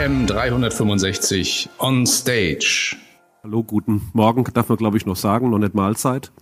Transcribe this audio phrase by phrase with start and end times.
[0.00, 2.96] AM 365 on stage.
[3.42, 6.32] Hallo, guten Morgen, darf man glaube ich noch sagen, noch nicht Mahlzeit.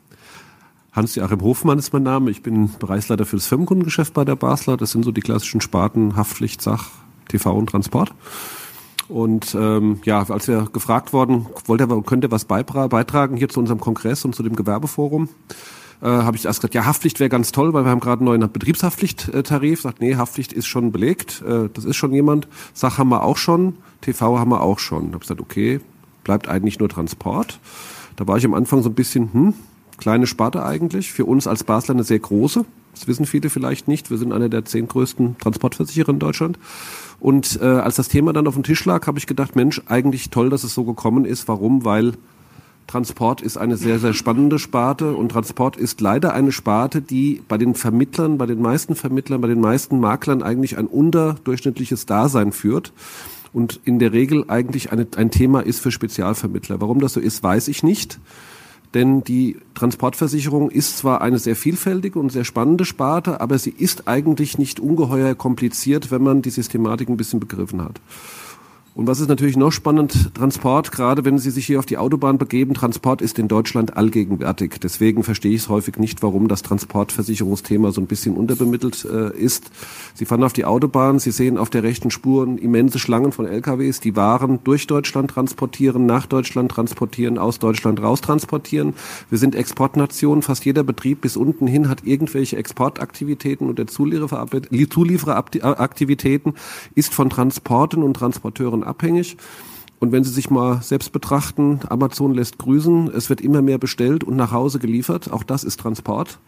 [0.93, 2.31] Hans-Joachim Hofmann ist mein Name.
[2.31, 4.77] Ich bin Bereichsleiter für das Firmenkundengeschäft bei der Basler.
[4.77, 6.89] Das sind so die klassischen Sparten Haftpflicht, Sach,
[7.29, 8.13] TV und Transport.
[9.09, 13.81] Und ähm, ja, als wir gefragt worden, wollte er, könnte was beitragen hier zu unserem
[13.81, 15.31] Kongress und zu dem Gewerbeforum,
[16.01, 18.41] äh, habe ich erst gesagt, ja, Haftpflicht wäre ganz toll, weil wir haben gerade einen
[18.41, 19.83] neuen Betriebshaftpflichttarif.
[19.83, 22.49] Sagt, nee, Haftpflicht ist schon belegt, äh, das ist schon jemand.
[22.75, 25.09] Sach haben wir auch schon, TV haben wir auch schon.
[25.09, 25.81] Habe gesagt, okay,
[26.25, 27.59] bleibt eigentlich nur Transport.
[28.17, 29.55] Da war ich am Anfang so ein bisschen, hm,
[29.99, 31.13] kleine Sparte eigentlich.
[31.13, 32.65] Für uns als Basler eine sehr große.
[32.95, 34.11] Das wissen viele vielleicht nicht.
[34.11, 36.59] Wir sind einer der zehn größten Transportversicherer in Deutschland.
[37.21, 40.31] Und äh, als das Thema dann auf dem Tisch lag, habe ich gedacht, Mensch, eigentlich
[40.31, 41.49] toll, dass es so gekommen ist.
[41.49, 41.85] Warum?
[41.85, 42.15] Weil
[42.89, 47.59] Transport ist eine sehr, sehr spannende Sparte und Transport ist leider eine Sparte, die bei
[47.59, 52.95] den Vermittlern, bei den meisten Vermittlern, bei den meisten Maklern eigentlich ein unterdurchschnittliches Dasein führt
[53.53, 56.81] und in der Regel eigentlich eine, ein Thema ist für Spezialvermittler.
[56.81, 58.19] Warum das so ist, weiß ich nicht.
[58.95, 64.09] Denn die Transportversicherung ist zwar eine sehr vielfältige und sehr spannende Sparte, aber sie ist
[64.09, 68.01] eigentlich nicht ungeheuer kompliziert, wenn man die Systematik ein bisschen begriffen hat.
[68.99, 72.37] Und was ist natürlich noch spannend, Transport, gerade wenn Sie sich hier auf die Autobahn
[72.37, 74.81] begeben, Transport ist in Deutschland allgegenwärtig.
[74.83, 79.71] Deswegen verstehe ich es häufig nicht, warum das Transportversicherungsthema so ein bisschen unterbemittelt äh, ist.
[80.15, 84.01] Sie fahren auf die Autobahn, Sie sehen auf der rechten Spur immense Schlangen von LKWs,
[84.01, 88.95] die Waren durch Deutschland transportieren, nach Deutschland transportieren, aus Deutschland raus transportieren.
[89.31, 96.55] Wir sind Exportnation, fast jeder Betrieb bis unten hin hat irgendwelche Exportaktivitäten und der Zulieferaktivitäten
[96.97, 99.37] ist von Transporten und Transporteuren abhängig.
[100.01, 104.23] Und wenn Sie sich mal selbst betrachten, Amazon lässt grüßen, es wird immer mehr bestellt
[104.23, 105.33] und nach Hause geliefert.
[105.33, 106.39] Auch das ist Transport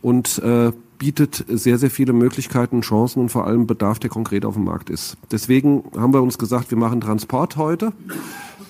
[0.00, 4.54] und äh, bietet sehr, sehr viele Möglichkeiten, Chancen und vor allem Bedarf, der konkret auf
[4.54, 5.16] dem Markt ist.
[5.30, 7.92] Deswegen haben wir uns gesagt, wir machen Transport heute.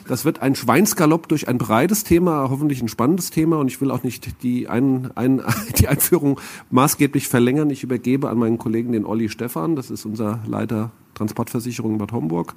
[0.09, 3.59] Das wird ein Schweinsgalopp durch ein breites Thema, hoffentlich ein spannendes Thema.
[3.59, 5.43] Und ich will auch nicht die, ein, ein,
[5.79, 7.69] die Einführung maßgeblich verlängern.
[7.69, 12.13] Ich übergebe an meinen Kollegen den Olli Stefan, das ist unser Leiter Transportversicherung in Bad
[12.13, 12.55] Homburg,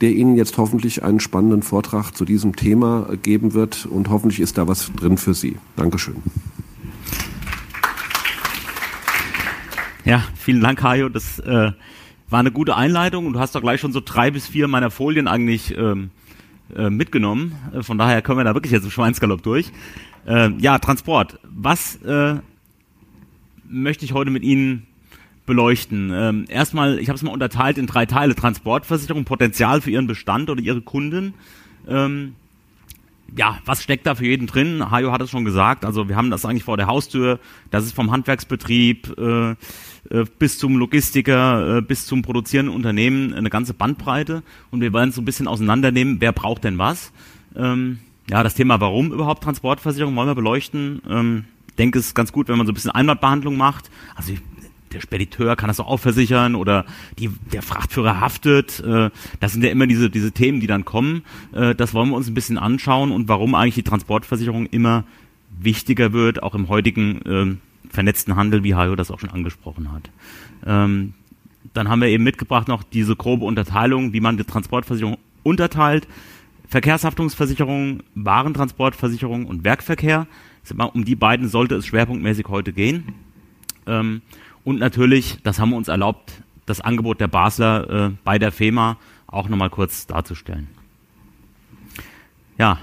[0.00, 3.84] der Ihnen jetzt hoffentlich einen spannenden Vortrag zu diesem Thema geben wird.
[3.84, 5.56] Und hoffentlich ist da was drin für Sie.
[5.74, 6.16] Dankeschön.
[10.04, 11.08] Ja, vielen Dank, Hajo.
[11.08, 11.72] Das äh,
[12.30, 14.90] war eine gute Einleitung und du hast doch gleich schon so drei bis vier meiner
[14.90, 16.10] Folien eigentlich ähm,
[16.74, 17.54] äh, mitgenommen.
[17.72, 19.70] Äh, von daher können wir da wirklich jetzt im Schweinsgalopp durch.
[20.26, 21.38] Äh, ja, Transport.
[21.44, 22.36] Was äh,
[23.68, 24.86] möchte ich heute mit Ihnen
[25.44, 26.10] beleuchten?
[26.12, 28.34] Ähm, erstmal, ich habe es mal unterteilt in drei Teile.
[28.34, 31.34] Transportversicherung, Potenzial für Ihren Bestand oder Ihre Kunden.
[31.86, 32.34] Ähm,
[33.34, 34.90] ja, was steckt da für jeden drin?
[34.90, 35.84] Hajo hat es schon gesagt.
[35.84, 37.40] Also wir haben das eigentlich vor der Haustür.
[37.70, 43.50] Das ist vom Handwerksbetrieb äh, äh, bis zum Logistiker, äh, bis zum produzierenden Unternehmen eine
[43.50, 44.42] ganze Bandbreite.
[44.70, 47.12] Und wir wollen so ein bisschen auseinandernehmen, wer braucht denn was.
[47.56, 47.98] Ähm,
[48.28, 51.02] ja, das Thema, warum überhaupt Transportversicherung, wollen wir beleuchten.
[51.08, 53.90] Ähm, ich denke, es ist ganz gut, wenn man so ein bisschen Einmalbehandlung macht.
[54.14, 54.40] Also ich
[54.92, 56.84] der Spediteur kann das auch versichern oder
[57.18, 58.80] die, der Frachtführer haftet.
[58.80, 59.10] Äh,
[59.40, 61.22] das sind ja immer diese, diese Themen, die dann kommen.
[61.52, 65.04] Äh, das wollen wir uns ein bisschen anschauen und warum eigentlich die Transportversicherung immer
[65.58, 70.10] wichtiger wird, auch im heutigen äh, vernetzten Handel, wie Hajo das auch schon angesprochen hat.
[70.64, 71.14] Ähm,
[71.72, 76.06] dann haben wir eben mitgebracht noch diese grobe Unterteilung, wie man die Transportversicherung unterteilt.
[76.68, 80.26] Verkehrshaftungsversicherung, Warentransportversicherung und Werkverkehr.
[80.92, 83.14] Um die beiden sollte es schwerpunktmäßig heute gehen.
[83.86, 84.22] Ähm,
[84.66, 88.98] und natürlich, das haben wir uns erlaubt, das Angebot der Basler äh, bei der FEMA
[89.28, 90.66] auch nochmal kurz darzustellen.
[92.58, 92.80] Ja,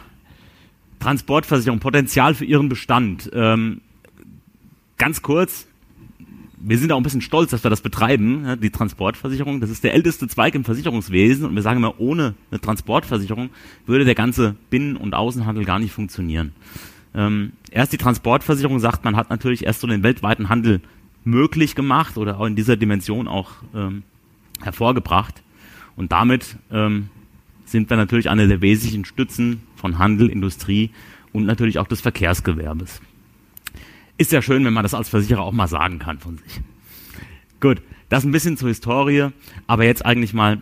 [1.01, 3.29] Transportversicherung, Potenzial für Ihren Bestand.
[3.33, 3.81] Ähm,
[4.97, 5.67] ganz kurz,
[6.57, 9.59] wir sind auch ein bisschen stolz, dass wir das betreiben, die Transportversicherung.
[9.59, 13.49] Das ist der älteste Zweig im Versicherungswesen und wir sagen immer, ohne eine Transportversicherung
[13.85, 16.53] würde der ganze Binnen- und Außenhandel gar nicht funktionieren.
[17.13, 20.79] Ähm, erst die Transportversicherung sagt, man hat natürlich erst so den weltweiten Handel
[21.23, 24.03] möglich gemacht oder auch in dieser Dimension auch ähm,
[24.61, 25.41] hervorgebracht.
[25.95, 27.09] Und damit ähm,
[27.65, 30.91] sind wir natürlich eine der wesentlichen Stützen von Handel, Industrie
[31.31, 33.01] und natürlich auch des Verkehrsgewerbes.
[34.17, 36.61] Ist ja schön, wenn man das als Versicherer auch mal sagen kann von sich.
[37.59, 39.29] Gut, das ein bisschen zur Historie,
[39.65, 40.61] aber jetzt eigentlich mal,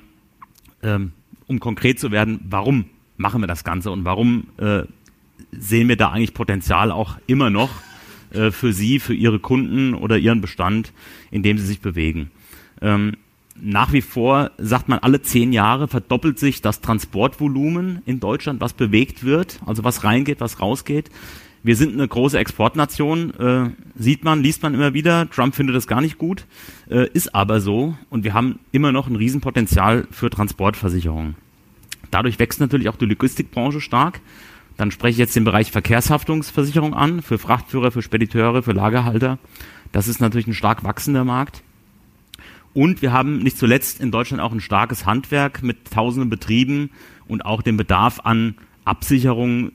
[0.84, 1.12] ähm,
[1.48, 2.86] um konkret zu werden, warum
[3.18, 4.84] machen wir das Ganze und warum äh,
[5.52, 7.72] sehen wir da eigentlich Potenzial auch immer noch
[8.34, 10.94] äh, für Sie, für Ihre Kunden oder Ihren Bestand,
[11.32, 12.32] in dem Sie sich bewegen.
[12.82, 13.14] Ähm,
[13.60, 18.74] nach wie vor sagt man, alle zehn Jahre verdoppelt sich das Transportvolumen in Deutschland, was
[18.74, 21.10] bewegt wird, also was reingeht, was rausgeht.
[21.64, 25.30] Wir sind eine große Exportnation, äh, sieht man, liest man immer wieder.
[25.30, 26.46] Trump findet das gar nicht gut,
[26.90, 27.96] äh, ist aber so.
[28.10, 31.36] Und wir haben immer noch ein Riesenpotenzial für Transportversicherungen.
[32.10, 34.22] Dadurch wächst natürlich auch die Logistikbranche stark.
[34.78, 39.38] Dann spreche ich jetzt den Bereich Verkehrshaftungsversicherung an, für Frachtführer, für Spediteure, für Lagerhalter.
[39.92, 41.64] Das ist natürlich ein stark wachsender Markt.
[42.74, 46.90] Und wir haben nicht zuletzt in Deutschland auch ein starkes Handwerk mit tausenden Betrieben
[47.28, 49.72] und auch den Bedarf an Absicherung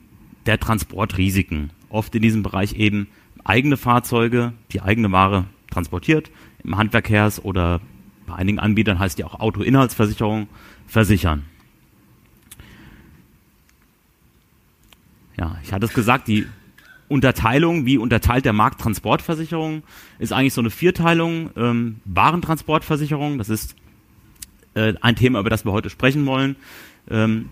[0.46, 1.70] der Transportrisiken.
[1.90, 3.08] Oft in diesem Bereich eben
[3.44, 6.30] eigene Fahrzeuge, die eigene Ware transportiert,
[6.64, 7.80] im Handverkehrs oder
[8.26, 10.48] bei einigen Anbietern heißt ja auch Autoinhaltsversicherung,
[10.86, 11.44] versichern.
[15.38, 16.46] Ja, ich hatte es gesagt, die
[17.08, 19.82] Unterteilung, wie unterteilt der Markt Transportversicherung,
[20.18, 21.50] ist eigentlich so eine Vierteilung.
[21.56, 23.76] Ähm, Warentransportversicherung, das ist
[24.74, 26.56] äh, ein Thema, über das wir heute sprechen wollen,
[27.08, 27.50] ähm,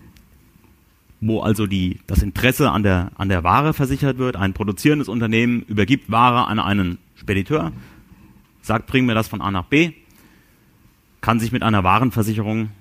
[1.21, 4.35] wo also die, das Interesse an der, an der Ware versichert wird.
[4.35, 7.71] Ein produzierendes Unternehmen übergibt Ware an einen Spediteur,
[8.61, 9.93] sagt, bring mir das von A nach B,
[11.21, 12.71] kann sich mit einer Warenversicherung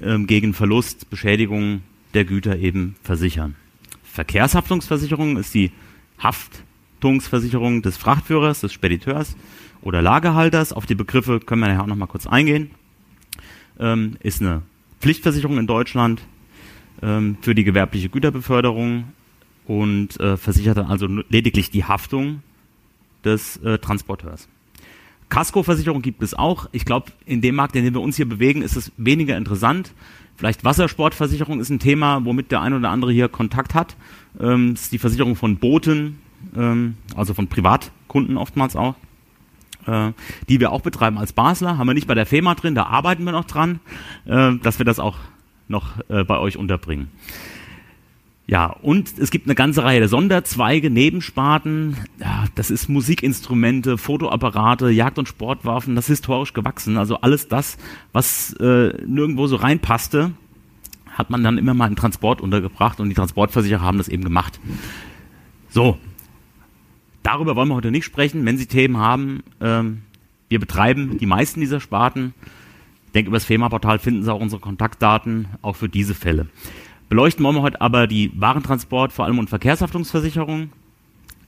[0.00, 1.82] ähm, gegen Verlust, Beschädigung
[2.14, 3.56] der Güter eben versichern.
[4.16, 5.72] Verkehrshaftungsversicherung ist die
[6.18, 9.36] Haftungsversicherung des Frachtführers, des Spediteurs
[9.82, 10.72] oder Lagerhalters.
[10.72, 12.70] Auf die Begriffe können wir ja auch noch mal kurz eingehen.
[13.78, 14.62] Ähm, ist eine
[15.02, 16.22] Pflichtversicherung in Deutschland
[17.02, 19.04] ähm, für die gewerbliche Güterbeförderung
[19.66, 22.42] und äh, versichert dann also lediglich die Haftung
[23.22, 24.48] des äh, Transporteurs.
[25.28, 26.70] Kaskoversicherung gibt es auch.
[26.72, 29.92] Ich glaube, in dem Markt, in dem wir uns hier bewegen, ist es weniger interessant.
[30.36, 33.96] Vielleicht Wassersportversicherung ist ein Thema, womit der ein oder andere hier Kontakt hat.
[34.38, 36.18] Ähm, ist die Versicherung von Booten,
[36.54, 38.94] ähm, also von Privatkunden oftmals auch,
[39.86, 40.12] äh,
[40.48, 41.78] die wir auch betreiben als Basler.
[41.78, 43.80] Haben wir nicht bei der FEMA drin, da arbeiten wir noch dran,
[44.26, 45.16] äh, dass wir das auch
[45.68, 47.10] noch äh, bei euch unterbringen.
[48.48, 51.96] Ja, und es gibt eine ganze Reihe der Sonderzweige, Nebensparten.
[52.20, 56.96] Ja, das ist Musikinstrumente, Fotoapparate, Jagd- und Sportwaffen, das ist historisch gewachsen.
[56.96, 57.76] Also alles das,
[58.12, 60.30] was äh, nirgendwo so reinpasste,
[61.10, 64.60] hat man dann immer mal im Transport untergebracht und die Transportversicherer haben das eben gemacht.
[65.68, 65.98] So,
[67.24, 68.44] darüber wollen wir heute nicht sprechen.
[68.44, 70.02] Wenn Sie Themen haben, ähm,
[70.48, 72.32] wir betreiben die meisten dieser Sparten.
[73.06, 76.46] Ich denke, über das FEMA-Portal finden Sie auch unsere Kontaktdaten, auch für diese Fälle.
[77.08, 80.70] Beleuchten wollen wir heute aber die Warentransport, vor allem und Verkehrshaftungsversicherung,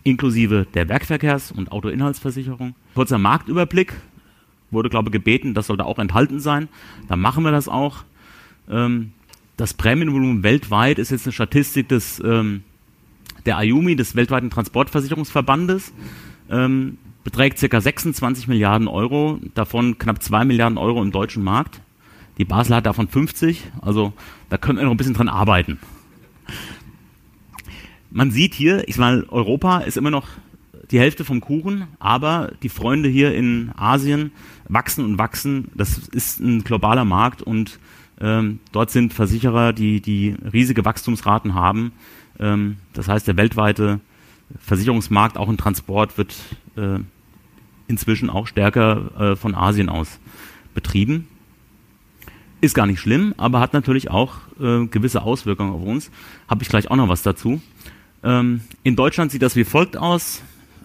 [0.05, 2.75] inklusive der Werkverkehrs- und Autoinhaltsversicherung.
[2.95, 3.95] Kurzer Marktüberblick,
[4.71, 6.69] wurde, glaube ich, gebeten, das sollte auch enthalten sein.
[7.09, 8.05] Dann machen wir das auch.
[8.71, 9.13] Ähm,
[9.57, 12.63] das Prämienvolumen weltweit ist jetzt eine Statistik des, ähm,
[13.47, 15.93] der IUMI, des weltweiten Transportversicherungsverbandes,
[16.51, 17.81] ähm, beträgt ca.
[17.81, 21.81] 26 Milliarden Euro, davon knapp 2 Milliarden Euro im deutschen Markt.
[22.39, 24.13] Die Basel hat davon 50, also
[24.49, 25.79] da können wir noch ein bisschen dran arbeiten.
[28.11, 30.29] Man sieht hier, ich meine, Europa ist immer noch
[30.91, 34.33] die Hälfte vom Kuchen, aber die Freunde hier in Asien
[34.69, 35.71] wachsen und wachsen.
[35.75, 37.79] Das ist ein globaler Markt und
[38.21, 41.93] ähm, dort sind Versicherer, die, die riesige Wachstumsraten haben.
[42.39, 44.01] Ähm, das heißt, der weltweite
[44.59, 46.35] Versicherungsmarkt, auch im Transport, wird
[46.77, 47.01] äh,
[47.87, 50.19] inzwischen auch stärker äh, von Asien aus
[50.75, 51.29] betrieben.
[52.61, 56.11] Ist gar nicht schlimm, aber hat natürlich auch äh, gewisse Auswirkungen auf uns.
[56.49, 57.61] Habe ich gleich auch noch was dazu.
[58.25, 60.43] Ähm, in Deutschland sieht das wie folgt aus.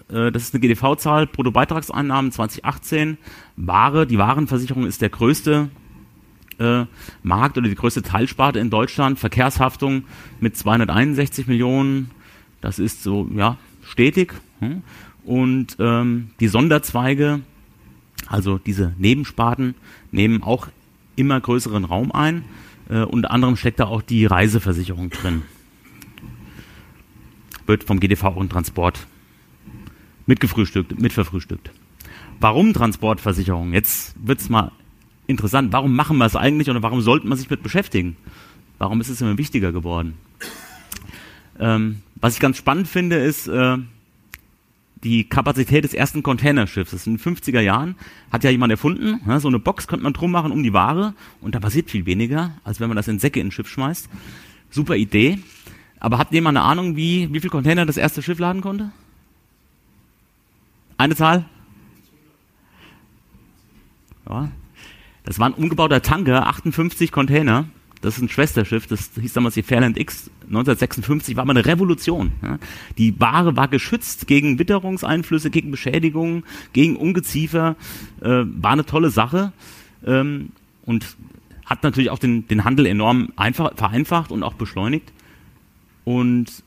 [0.08, 3.18] Äh, das ist eine GDV-Zahl, Bruttobeitragseinnahmen 2018.
[3.56, 5.68] Ware, die Warenversicherung ist der größte
[6.60, 6.84] äh,
[7.24, 9.18] Markt oder die größte Teilsparte in Deutschland.
[9.18, 10.04] Verkehrshaftung
[10.40, 12.10] mit 261 Millionen.
[12.60, 14.34] Das ist so, ja, stetig.
[14.60, 14.82] Hm.
[15.24, 17.40] Und ähm, die Sonderzweige,
[18.28, 19.74] also diese Nebensparten,
[20.12, 20.68] nehmen auch
[21.16, 22.44] immer größeren Raum ein.
[22.88, 25.42] Äh, unter anderem steckt da auch die Reiseversicherung drin.
[27.66, 29.06] Wird vom GDV auch in Transport
[30.26, 31.70] mitgefrühstückt, mitverfrühstückt.
[32.40, 33.72] Warum Transportversicherung?
[33.72, 34.72] Jetzt wird's mal
[35.26, 35.72] interessant.
[35.72, 38.16] Warum machen wir es eigentlich oder warum sollte man sich mit beschäftigen?
[38.78, 40.14] Warum ist es immer wichtiger geworden?
[41.58, 43.78] Ähm, was ich ganz spannend finde, ist, äh,
[45.04, 46.90] die Kapazität des ersten Containerschiffs.
[46.90, 47.94] Das in den 50er Jahren
[48.32, 49.20] hat ja jemand erfunden.
[49.26, 52.06] Ja, so eine Box könnte man drum machen um die Ware und da passiert viel
[52.06, 54.08] weniger, als wenn man das in Säcke in ein Schiff schmeißt.
[54.70, 55.38] Super Idee.
[56.00, 58.90] Aber hat jemand eine Ahnung, wie, wie viel Container das erste Schiff laden konnte?
[60.96, 61.44] Eine Zahl?
[64.28, 64.50] Ja.
[65.24, 67.66] Das war ein umgebauter Tanker, 58 Container
[68.04, 72.32] das ist ein Schwesterschiff, das hieß damals die Fairland X, 1956 war mal eine Revolution.
[72.42, 72.58] Ja.
[72.98, 76.44] Die Ware war geschützt gegen Witterungseinflüsse, gegen Beschädigungen,
[76.74, 77.76] gegen Ungeziefer,
[78.20, 79.52] äh, war eine tolle Sache
[80.04, 80.50] ähm,
[80.84, 81.16] und
[81.64, 85.10] hat natürlich auch den, den Handel enorm einfach, vereinfacht und auch beschleunigt.
[86.04, 86.62] Und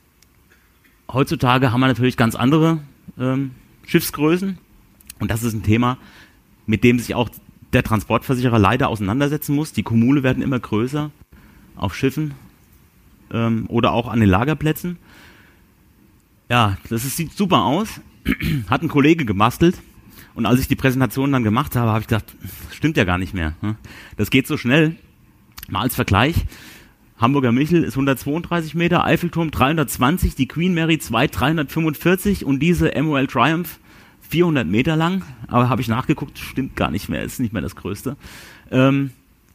[1.12, 2.80] heutzutage haben wir natürlich ganz andere
[3.16, 3.52] ähm,
[3.86, 4.58] Schiffsgrößen
[5.20, 5.98] und das ist ein Thema,
[6.66, 7.30] mit dem sich auch
[7.72, 9.72] der Transportversicherer leider auseinandersetzen muss.
[9.72, 11.12] Die Kommune werden immer größer
[11.78, 12.34] auf Schiffen
[13.32, 14.98] ähm, oder auch an den Lagerplätzen.
[16.48, 18.00] Ja, das ist, sieht super aus.
[18.68, 19.76] Hat ein Kollege gemastelt.
[20.34, 23.18] Und als ich die Präsentation dann gemacht habe, habe ich gedacht, das stimmt ja gar
[23.18, 23.54] nicht mehr.
[23.60, 23.76] Ne?
[24.16, 24.96] Das geht so schnell.
[25.68, 26.46] Mal als Vergleich.
[27.18, 33.26] Hamburger Michel ist 132 Meter, Eiffelturm 320, die Queen Mary 2 345 und diese MOL
[33.26, 33.80] Triumph
[34.28, 35.24] 400 Meter lang.
[35.48, 38.16] Aber habe ich nachgeguckt, stimmt gar nicht mehr, ist nicht mehr das Größte.
[38.70, 39.10] Ähm,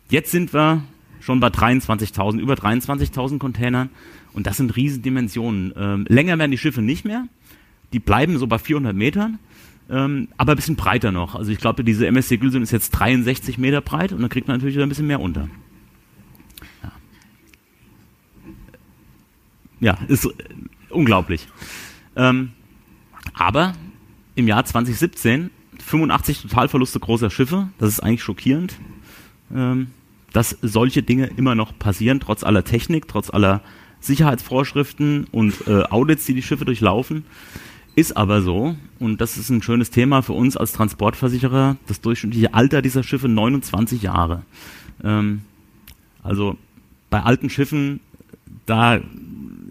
[0.09, 0.83] jetzt sind wir
[1.23, 3.89] schon bei 23.000, über 23.000 Containern
[4.33, 5.73] und das sind Riesendimensionen.
[5.77, 7.27] Ähm, länger werden die Schiffe nicht mehr,
[7.93, 9.39] die bleiben so bei 400 Metern.
[9.89, 11.35] Ähm, aber ein bisschen breiter noch.
[11.35, 14.57] Also ich glaube, diese MSC Gülsum ist jetzt 63 Meter breit und dann kriegt man
[14.57, 15.49] natürlich wieder ein bisschen mehr unter.
[19.79, 20.29] Ja, ist äh,
[20.89, 21.47] unglaublich.
[22.15, 22.51] Ähm,
[23.33, 23.73] aber
[24.35, 25.49] im Jahr 2017
[25.79, 28.75] 85 Totalverluste großer Schiffe, das ist eigentlich schockierend,
[29.53, 29.87] ähm,
[30.33, 33.61] dass solche Dinge immer noch passieren, trotz aller Technik, trotz aller
[34.01, 37.23] Sicherheitsvorschriften und äh, Audits, die die Schiffe durchlaufen.
[37.95, 42.53] Ist aber so, und das ist ein schönes Thema für uns als Transportversicherer, das durchschnittliche
[42.53, 44.41] Alter dieser Schiffe 29 Jahre.
[45.03, 45.41] Ähm,
[46.23, 46.57] also
[47.11, 47.99] bei alten Schiffen,
[48.65, 48.99] da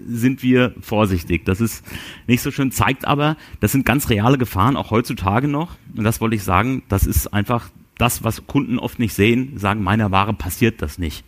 [0.07, 1.45] sind wir vorsichtig.
[1.45, 1.85] Das ist
[2.28, 5.76] nicht so schön, zeigt aber, das sind ganz reale Gefahren, auch heutzutage noch.
[5.97, 7.71] Und das wollte ich sagen, das ist einfach
[8.02, 11.25] das, was Kunden oft nicht sehen, sagen, meiner Ware passiert das nicht.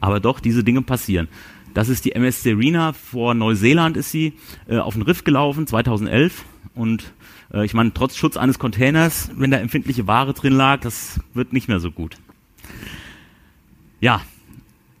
[0.00, 1.28] Aber doch, diese Dinge passieren.
[1.72, 4.34] Das ist die MS Serena, vor Neuseeland ist sie
[4.68, 6.44] äh, auf den Riff gelaufen, 2011.
[6.74, 7.12] Und
[7.54, 11.52] äh, ich meine, trotz Schutz eines Containers, wenn da empfindliche Ware drin lag, das wird
[11.52, 12.16] nicht mehr so gut.
[14.00, 14.20] Ja,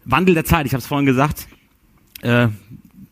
[0.04, 1.48] Wandel der Zeit, ich habe es vorhin gesagt,
[2.22, 2.48] äh,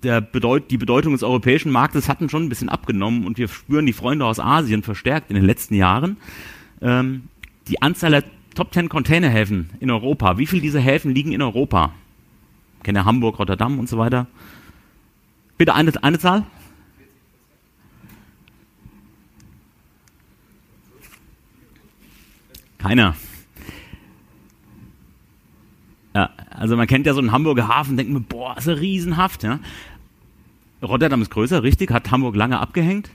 [0.01, 3.93] Bedeut die Bedeutung des europäischen Marktes hatten schon ein bisschen abgenommen und wir spüren die
[3.93, 6.17] Freunde aus Asien verstärkt in den letzten Jahren.
[6.81, 7.25] Ähm,
[7.69, 11.93] die Anzahl der Top 10 Containerhäfen in Europa, wie viele dieser Häfen liegen in Europa?
[12.83, 14.27] Kenne Hamburg, Rotterdam und so weiter.
[15.59, 16.45] Bitte eine, eine Zahl?
[22.79, 23.17] Keiner.
[26.15, 29.43] Ja, also man kennt ja so einen Hamburger Hafen, denkt man, boah, ist ein Riesenhaft.
[29.43, 29.61] Ja.
[30.83, 33.11] Rotterdam ist größer, richtig, hat Hamburg lange abgehängt.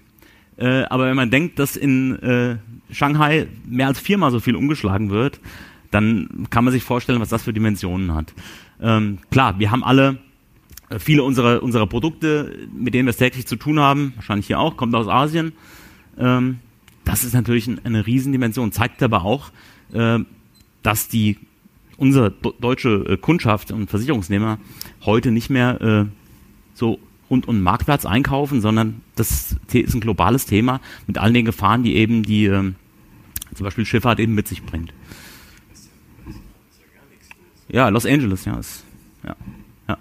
[0.62, 2.58] Äh, aber wenn man denkt, dass in äh,
[2.92, 5.40] Shanghai mehr als viermal so viel umgeschlagen wird,
[5.90, 8.34] dann kann man sich vorstellen, was das für Dimensionen hat.
[8.80, 10.20] Ähm, klar, wir haben alle
[10.90, 14.60] äh, viele unserer, unserer Produkte, mit denen wir es täglich zu tun haben, wahrscheinlich hier
[14.60, 15.54] auch, kommt aus Asien.
[16.20, 16.60] Ähm,
[17.06, 19.52] das ist natürlich ein, eine Riesendimension, zeigt aber auch,
[19.94, 20.20] äh,
[20.84, 21.38] dass die
[21.98, 24.60] unsere deutsche äh, Kundschaft und Versicherungsnehmer
[25.06, 26.06] heute nicht mehr äh,
[26.76, 27.00] so
[27.32, 31.82] rund um den Marktplatz einkaufen, sondern das ist ein globales Thema mit all den Gefahren,
[31.82, 32.74] die eben die äh,
[33.56, 34.94] zum Beispiel Schifffahrt eben mit sich bringt.
[37.70, 38.84] Ja, Los Angeles, ja, ist,
[39.24, 39.36] ja,
[39.88, 39.98] ja.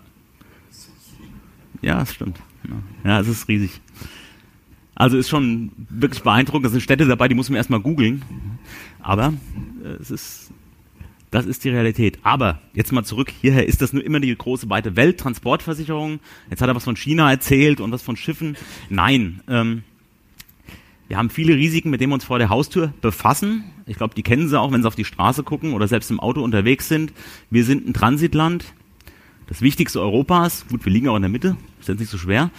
[1.83, 2.39] Ja, es stimmt.
[3.05, 3.81] Ja, es ist riesig.
[4.95, 6.67] Also ist schon wirklich beeindruckend.
[6.67, 8.23] Es sind Städte dabei, die muss man erstmal googeln.
[9.01, 9.33] Aber
[9.83, 10.53] äh, es ist
[11.31, 12.19] das ist die Realität.
[12.23, 13.67] Aber jetzt mal zurück hierher.
[13.67, 16.21] Ist das nur immer die große weite Welt, Transportversicherung?
[16.51, 18.57] Jetzt hat er was von China erzählt und was von Schiffen.
[18.89, 19.41] Nein.
[19.49, 19.85] Ähm,
[21.09, 23.65] wir haben viele Risiken, mit denen wir uns vor der Haustür befassen.
[23.87, 26.21] Ich glaube, die kennen Sie auch, wenn Sie auf die Straße gucken oder selbst im
[26.21, 27.13] Auto unterwegs sind.
[27.51, 28.65] Wir sind ein Transitland,
[29.49, 30.67] das wichtigste Europas.
[30.69, 32.51] Gut, wir liegen auch in der Mitte, ist jetzt nicht so schwer.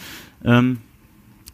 [0.44, 0.80] Ähm,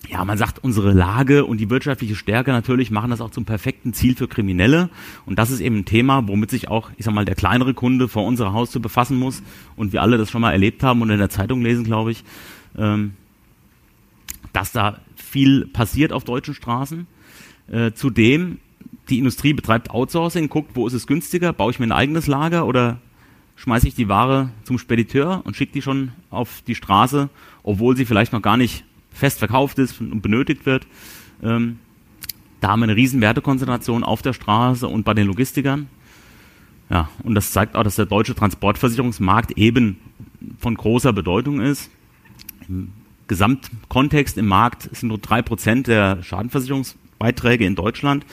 [0.09, 3.93] ja, man sagt, unsere Lage und die wirtschaftliche Stärke natürlich machen das auch zum perfekten
[3.93, 4.89] Ziel für Kriminelle.
[5.25, 8.07] Und das ist eben ein Thema, womit sich auch, ich sag mal, der kleinere Kunde
[8.07, 9.43] vor unserer Haustür befassen muss.
[9.75, 12.23] Und wir alle das schon mal erlebt haben und in der Zeitung lesen, glaube ich,
[12.77, 13.13] ähm,
[14.53, 17.05] dass da viel passiert auf deutschen Straßen.
[17.69, 18.59] Äh, zudem,
[19.09, 22.65] die Industrie betreibt Outsourcing, guckt, wo ist es günstiger, baue ich mir ein eigenes Lager
[22.65, 22.99] oder
[23.57, 27.29] schmeiße ich die Ware zum Spediteur und schicke die schon auf die Straße,
[27.63, 28.85] obwohl sie vielleicht noch gar nicht
[29.17, 30.87] fest verkauft ist und benötigt wird.
[31.43, 31.79] Ähm,
[32.61, 35.87] da haben wir eine riesen Wertekonzentration auf der Straße und bei den Logistikern.
[36.89, 39.97] Ja, und das zeigt auch, dass der deutsche Transportversicherungsmarkt eben
[40.57, 41.89] von großer Bedeutung ist.
[42.67, 42.93] Im
[43.27, 48.25] Gesamtkontext im Markt sind nur drei Prozent der Schadenversicherungsbeiträge in Deutschland,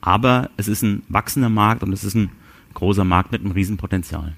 [0.00, 2.30] aber es ist ein wachsender Markt und es ist ein
[2.72, 4.34] großer Markt mit einem Riesenpotenzial.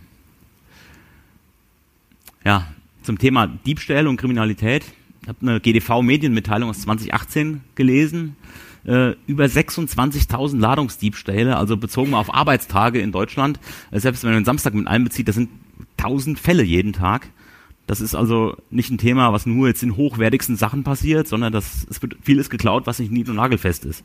[2.45, 2.67] Ja,
[3.03, 4.85] zum Thema Diebstähle und Kriminalität
[5.31, 8.37] habe eine GDV-Medienmitteilung aus 2018 gelesen.
[8.85, 13.61] Äh, über 26.000 Ladungsdiebstähle, also bezogen auf Arbeitstage in Deutschland.
[13.91, 15.51] Äh, selbst wenn man den Samstag mit einbezieht, das sind
[15.99, 17.29] 1000 Fälle jeden Tag.
[17.87, 21.87] Das ist also nicht ein Thema, was nur jetzt in hochwertigsten Sachen passiert, sondern das,
[21.91, 24.03] es wird vieles geklaut, was nicht nied- und nagelfest ist.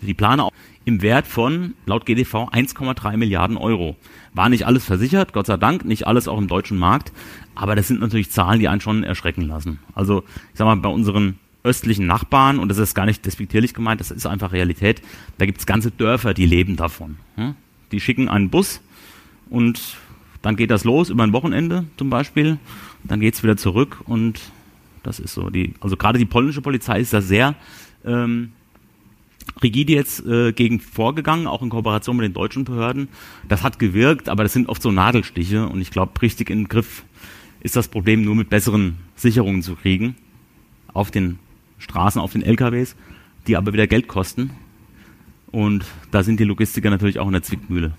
[0.00, 0.48] Die Plane
[0.84, 3.96] im Wert von, laut GDV, 1,3 Milliarden Euro.
[4.34, 7.12] War nicht alles versichert, Gott sei Dank, nicht alles auch im deutschen Markt,
[7.54, 9.78] aber das sind natürlich Zahlen, die einen schon erschrecken lassen.
[9.94, 14.00] Also, ich sag mal, bei unseren östlichen Nachbarn, und das ist gar nicht despektierlich gemeint,
[14.00, 15.02] das ist einfach Realität,
[15.38, 17.16] da gibt's ganze Dörfer, die leben davon.
[17.92, 18.80] Die schicken einen Bus
[19.50, 19.80] und
[20.42, 22.58] dann geht das los über ein Wochenende zum Beispiel,
[23.04, 24.40] dann geht's wieder zurück und
[25.02, 25.48] das ist so.
[25.48, 27.54] Die, also gerade die polnische Polizei ist da sehr
[28.04, 28.52] ähm,
[29.64, 33.08] rigide jetzt äh, gegen vorgegangen, auch in Kooperation mit den deutschen Behörden.
[33.48, 36.68] Das hat gewirkt, aber das sind oft so Nadelstiche und ich glaube, richtig in den
[36.68, 37.04] Griff
[37.60, 40.14] ist das Problem nur mit besseren Sicherungen zu kriegen
[40.92, 41.40] auf den
[41.78, 42.94] Straßen, auf den LKWs,
[43.48, 44.50] die aber wieder Geld kosten.
[45.50, 47.94] Und da sind die Logistiker natürlich auch in der Zwickmühle.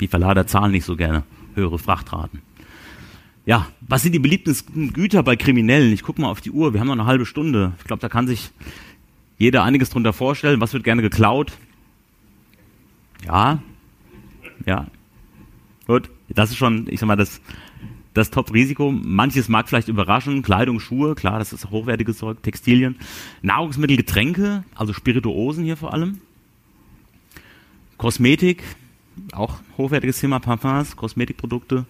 [0.00, 1.24] Die Verlader zahlen nicht so gerne
[1.54, 2.40] höhere Frachtraten.
[3.46, 5.92] Ja, was sind die beliebtesten Güter bei Kriminellen?
[5.92, 7.72] Ich gucke mal auf die Uhr, wir haben noch eine halbe Stunde.
[7.78, 8.50] Ich glaube, da kann sich
[9.40, 10.60] jeder einiges drunter vorstellen.
[10.60, 11.54] Was wird gerne geklaut?
[13.24, 13.62] Ja,
[14.66, 14.86] ja.
[15.86, 17.40] Gut, das ist schon, ich sag mal, das,
[18.12, 18.92] das Top-Risiko.
[18.92, 20.42] Manches mag vielleicht überraschen.
[20.42, 22.96] Kleidung, Schuhe, klar, das ist hochwertiges Zeug, Textilien.
[23.40, 26.20] Nahrungsmittel, Getränke, also Spirituosen hier vor allem.
[27.96, 28.62] Kosmetik,
[29.32, 31.86] auch hochwertiges Thema, Parfums, Kosmetikprodukte.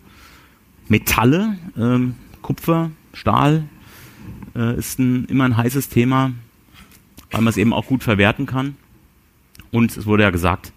[0.86, 3.64] Metalle, ähm, Kupfer, Stahl
[4.54, 6.32] äh, ist ein, immer ein heißes Thema,
[7.30, 8.76] weil man es eben auch gut verwerten kann.
[9.70, 10.72] Und es wurde ja gesagt,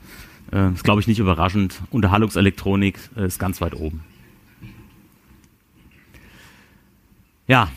[0.51, 4.03] äh, ist glaube ich nicht überraschend, Unterhaltungselektronik äh, ist ganz weit oben.
[7.47, 7.69] Ja,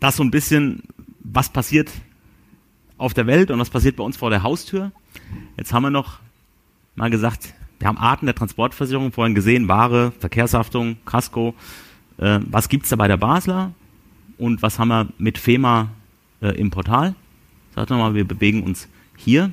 [0.00, 0.82] das so ein bisschen,
[1.20, 1.90] was passiert
[2.98, 4.92] auf der Welt und was passiert bei uns vor der Haustür.
[5.56, 6.20] Jetzt haben wir noch
[6.94, 11.54] mal gesagt, wir haben Arten der Transportversicherung vorhin gesehen, Ware, Verkehrshaftung, Casco.
[12.18, 13.72] Äh, was gibt's da bei der Basler
[14.38, 15.90] und was haben wir mit FEMA
[16.40, 17.14] äh, im Portal?
[17.74, 19.50] Sagt nochmal, wir bewegen uns hier.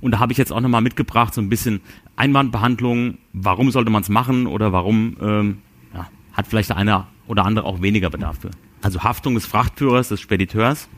[0.00, 1.80] Und da habe ich jetzt auch nochmal mitgebracht, so ein bisschen
[2.16, 5.58] Einwandbehandlung, warum sollte man es machen oder warum ähm,
[5.92, 8.50] ja, hat vielleicht der eine oder andere auch weniger Bedarf für.
[8.82, 10.88] Also Haftung des Frachtführers, des Spediteurs.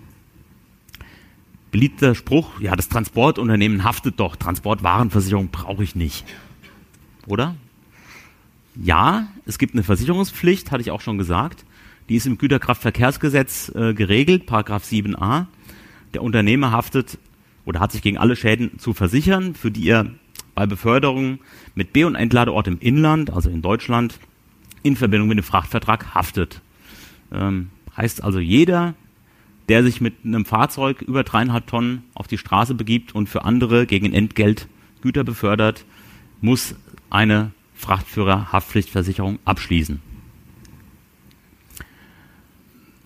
[1.71, 6.25] Beliebter Spruch, ja, das Transportunternehmen haftet doch, Transportwarenversicherung brauche ich nicht.
[7.27, 7.55] Oder?
[8.75, 11.65] Ja, es gibt eine Versicherungspflicht, hatte ich auch schon gesagt.
[12.09, 15.47] Die ist im Güterkraftverkehrsgesetz äh, geregelt, Paragraph 7a.
[16.15, 17.19] Der Unternehmer haftet
[17.65, 20.07] oder hat sich gegen alle Schäden zu versichern, für die er
[20.55, 21.41] bei Beförderung
[21.75, 24.19] mit B- und Entladeort im Inland, also in Deutschland,
[24.83, 26.63] in Verbindung mit dem Frachtvertrag haftet.
[27.33, 28.95] Ähm, heißt also, jeder,
[29.69, 33.85] der sich mit einem Fahrzeug über dreieinhalb Tonnen auf die Straße begibt und für andere
[33.85, 34.69] gegen Entgelt
[35.03, 35.85] Güter befördert,
[36.41, 36.77] muss
[37.11, 40.01] eine Frachtführerhaftpflichtversicherung abschließen.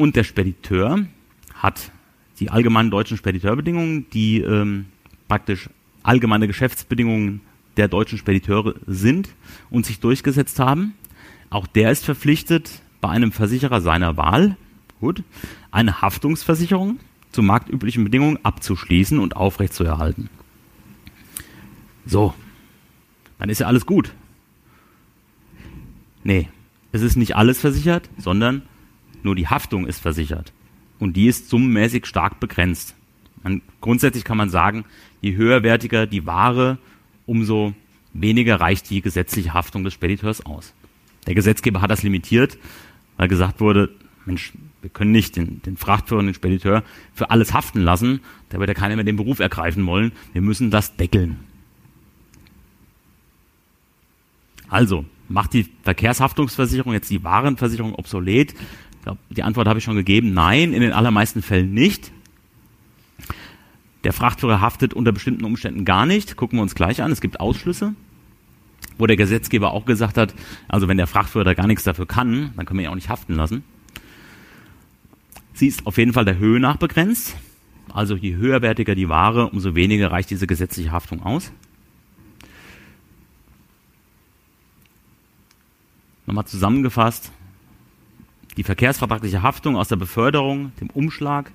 [0.00, 1.04] Und der Spediteur
[1.52, 1.92] hat
[2.38, 4.86] die allgemeinen deutschen Spediteurbedingungen, die ähm,
[5.28, 5.68] praktisch
[6.02, 7.42] allgemeine Geschäftsbedingungen
[7.76, 9.28] der deutschen Spediteure sind
[9.68, 10.94] und sich durchgesetzt haben.
[11.50, 14.56] Auch der ist verpflichtet, bei einem Versicherer seiner Wahl,
[15.00, 15.22] gut,
[15.70, 16.98] eine Haftungsversicherung
[17.30, 20.30] zu marktüblichen Bedingungen abzuschließen und aufrechtzuerhalten.
[22.06, 22.32] So,
[23.38, 24.14] dann ist ja alles gut.
[26.24, 26.48] Nee,
[26.90, 28.62] es ist nicht alles versichert, sondern
[29.24, 30.52] nur die Haftung ist versichert.
[30.98, 32.94] Und die ist summenmäßig stark begrenzt.
[33.42, 34.84] Man, grundsätzlich kann man sagen,
[35.20, 36.78] je höherwertiger die Ware,
[37.26, 37.74] umso
[38.12, 40.74] weniger reicht die gesetzliche Haftung des Spediteurs aus.
[41.26, 42.58] Der Gesetzgeber hat das limitiert,
[43.16, 43.90] weil gesagt wurde,
[44.26, 44.52] Mensch,
[44.82, 46.82] wir können nicht den, den Frachtführer und den Spediteur
[47.14, 50.12] für alles haften lassen, da wird ja keiner mehr den Beruf ergreifen wollen.
[50.32, 51.38] Wir müssen das deckeln.
[54.68, 58.54] Also, macht die Verkehrshaftungsversicherung jetzt die Warenversicherung obsolet?
[59.00, 60.34] Ich glaub, die Antwort habe ich schon gegeben.
[60.34, 62.12] Nein, in den allermeisten Fällen nicht.
[64.04, 66.36] Der Frachtführer haftet unter bestimmten Umständen gar nicht.
[66.36, 67.10] Gucken wir uns gleich an.
[67.10, 67.94] Es gibt Ausschlüsse,
[68.98, 70.34] wo der Gesetzgeber auch gesagt hat,
[70.68, 73.08] also wenn der Frachtführer da gar nichts dafür kann, dann können wir ihn auch nicht
[73.08, 73.64] haften lassen.
[75.54, 77.36] Sie ist auf jeden Fall der Höhe nach begrenzt.
[77.92, 81.52] Also je höherwertiger die Ware, umso weniger reicht diese gesetzliche Haftung aus.
[86.26, 87.32] Nochmal zusammengefasst,
[88.56, 91.50] die verkehrsvertragliche Haftung aus der Beförderung, dem Umschlag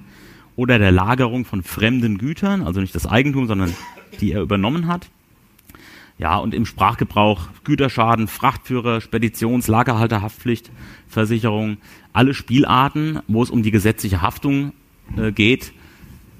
[0.56, 3.74] oder der Lagerung von fremden Gütern, also nicht das Eigentum, sondern
[4.22, 5.10] die er übernommen hat.
[6.18, 10.72] Ja, und im Sprachgebrauch Güterschaden, Frachtführer, Speditions-, Lagerhalterhaftpflicht,
[11.10, 11.78] Versicherung,
[12.14, 14.72] alle Spielarten, wo es um die gesetzliche Haftung
[15.18, 15.74] äh, geht,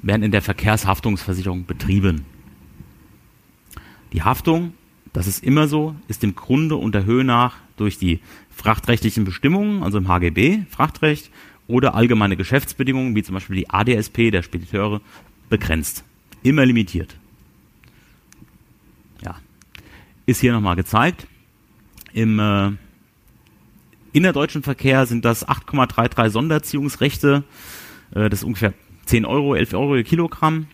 [0.02, 2.26] werden in der Verkehrshaftungsversicherung betrieben.
[4.14, 4.74] Die Haftung
[5.16, 8.20] Das ist immer so, ist im Grunde und der Höhe nach durch die
[8.56, 11.30] frachtrechtlichen Bestimmungen, also im HGB, Frachtrecht,
[11.68, 15.02] oder allgemeine Geschäftsbedingungen, wie zum Beispiel die ADSP der Spediteure,
[15.50, 16.04] begrenzt.
[16.44, 17.18] Immer limitiert.
[19.24, 19.36] Ja.
[20.26, 21.28] Ist hier nochmal gezeigt.
[22.14, 22.72] Im äh,
[24.14, 27.44] innerdeutschen Verkehr sind das 8,33 Sonderziehungsrechte.
[28.12, 28.74] Äh, das ist ungefähr
[29.06, 30.68] 10 Euro, 11 Euro je Kilogramm.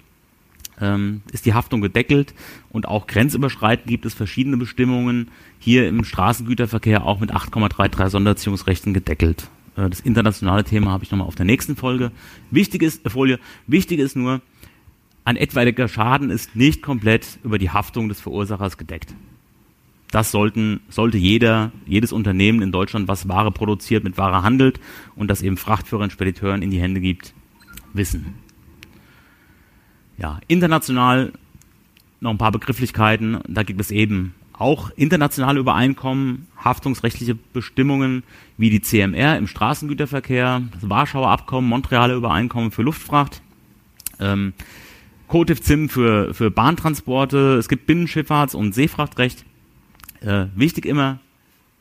[0.82, 2.34] Ähm, ist die Haftung gedeckelt
[2.70, 5.30] und auch grenzüberschreitend gibt es verschiedene Bestimmungen.
[5.60, 9.48] Hier im Straßengüterverkehr auch mit 8,33 Sonderziehungsrechten gedeckelt.
[9.78, 12.12] Äh, das internationale Thema habe ich nochmal auf der nächsten Folge.
[12.50, 14.42] Wichtig ist, äh, Folie, wichtig ist nur,
[15.24, 19.14] ein etwaiger Schaden ist nicht komplett über die Haftung des Verursachers gedeckt.
[20.10, 24.80] Das sollten, sollte jeder, jedes Unternehmen in Deutschland, was Ware produziert, mit Ware handelt
[25.16, 27.34] und das eben Frachtführern, Spediteuren in die Hände gibt,
[27.94, 28.34] wissen.
[30.22, 31.34] Ja, international
[32.20, 33.40] noch ein paar Begrifflichkeiten.
[33.48, 38.22] Da gibt es eben auch internationale Übereinkommen, haftungsrechtliche Bestimmungen
[38.56, 43.42] wie die CMR im Straßengüterverkehr, das Warschauer Abkommen, Montrealer Übereinkommen für Luftfracht,
[44.20, 44.54] ähm,
[45.28, 49.44] COTIF-ZIM für, für Bahntransporte, es gibt Binnenschifffahrts- und Seefrachtrecht.
[50.20, 51.20] Äh, wichtig immer,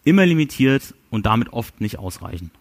[0.05, 2.53] immer limitiert und damit oft nicht ausreichend.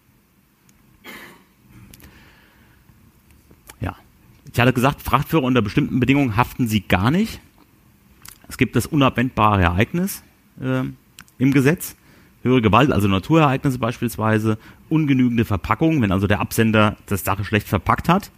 [3.80, 3.96] Ja,
[4.52, 7.40] ich hatte gesagt, Frachtführer unter bestimmten Bedingungen haften sie gar nicht.
[8.48, 10.22] Es gibt das unabwendbare Ereignis
[10.60, 10.82] äh,
[11.38, 11.96] im Gesetz.
[12.42, 14.58] Höhere Gewalt, also Naturereignisse beispielsweise,
[14.88, 18.30] ungenügende Verpackung, wenn also der Absender das Sache schlecht verpackt hat.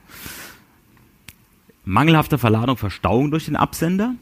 [1.84, 4.14] Mangelhafte Verladung, Verstauung durch den Absender.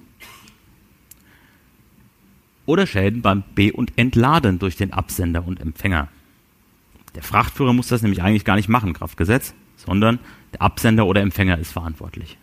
[2.67, 6.09] Oder Schäden beim Be- und Entladen durch den Absender und Empfänger.
[7.15, 10.19] Der Frachtführer muss das nämlich eigentlich gar nicht machen, Kraftgesetz, sondern
[10.53, 12.37] der Absender oder Empfänger ist verantwortlich.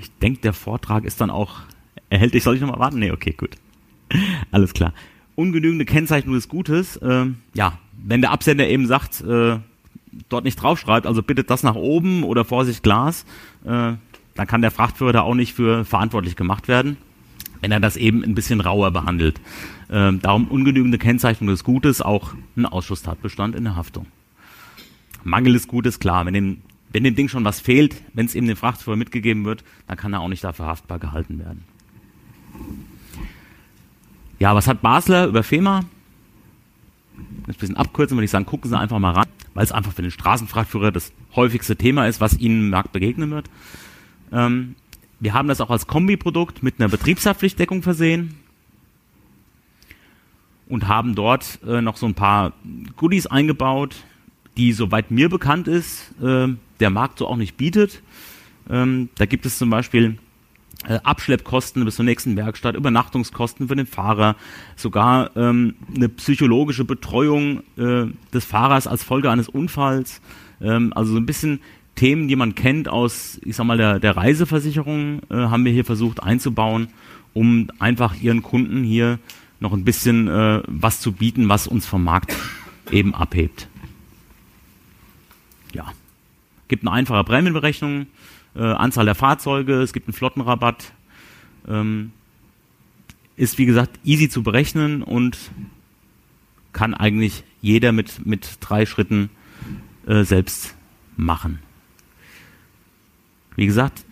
[0.00, 1.60] Ich denke, der Vortrag ist dann auch
[2.10, 2.42] erhältlich.
[2.42, 2.98] Soll ich nochmal warten?
[2.98, 3.56] Nee, okay, gut.
[4.50, 4.92] Alles klar.
[5.34, 6.96] Ungenügende Kennzeichnung des Gutes.
[6.96, 9.58] Äh, ja, wenn der Absender eben sagt, äh,
[10.28, 13.24] dort nicht draufschreibt, also bittet das nach oben oder Vorsicht Glas,
[13.64, 13.94] äh,
[14.34, 16.96] dann kann der Frachtführer da auch nicht für verantwortlich gemacht werden,
[17.60, 19.40] wenn er das eben ein bisschen rauer behandelt.
[19.94, 24.06] Äh, darum ungenügende Kennzeichnung des Gutes, auch ein Ausschusstatbestand in der Haftung.
[25.22, 28.46] Mangel des Gutes, klar, wenn dem wenn dem Ding schon was fehlt, wenn es eben
[28.46, 31.64] dem Frachtführer mitgegeben wird, dann kann er auch nicht dafür haftbar gehalten werden.
[34.38, 35.80] Ja, was hat Basler über FEMA?
[37.46, 39.92] Das ein bisschen abkürzen, würde ich sagen, gucken Sie einfach mal rein, weil es einfach
[39.92, 43.50] für den Straßenfrachtführer das häufigste Thema ist, was Ihnen im Markt begegnen wird.
[44.32, 44.76] Ähm,
[45.18, 48.36] wir haben das auch als Kombiprodukt mit einer Betriebshaftpflichtdeckung versehen
[50.68, 52.52] und haben dort äh, noch so ein paar
[52.96, 53.96] Goodies eingebaut,
[54.56, 56.48] die, soweit mir bekannt ist, äh,
[56.80, 58.02] der Markt so auch nicht bietet.
[58.70, 60.18] Ähm, da gibt es zum Beispiel
[60.88, 64.36] äh, Abschleppkosten bis zur nächsten Werkstatt, Übernachtungskosten für den Fahrer,
[64.76, 70.20] sogar ähm, eine psychologische Betreuung äh, des Fahrers als Folge eines Unfalls.
[70.60, 71.60] Ähm, also so ein bisschen
[71.94, 75.84] Themen, die man kennt aus, ich sag mal, der, der Reiseversicherung, äh, haben wir hier
[75.84, 76.88] versucht einzubauen,
[77.34, 79.18] um einfach ihren Kunden hier
[79.64, 82.34] noch ein bisschen äh, was zu bieten, was uns vom Markt
[82.90, 83.68] eben abhebt.
[85.72, 85.92] Ja
[86.74, 88.06] gibt eine einfache Prämienberechnung,
[88.56, 90.92] äh, Anzahl der Fahrzeuge, es gibt einen Flottenrabatt.
[91.68, 92.12] Ähm,
[93.36, 95.38] ist wie gesagt easy zu berechnen und
[96.72, 99.30] kann eigentlich jeder mit, mit drei Schritten
[100.06, 100.74] äh, selbst
[101.16, 101.60] machen.
[103.56, 104.04] Wie gesagt,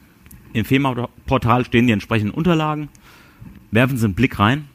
[0.52, 2.88] im FEMA-Portal stehen die entsprechenden Unterlagen.
[3.70, 4.68] Werfen Sie einen Blick rein.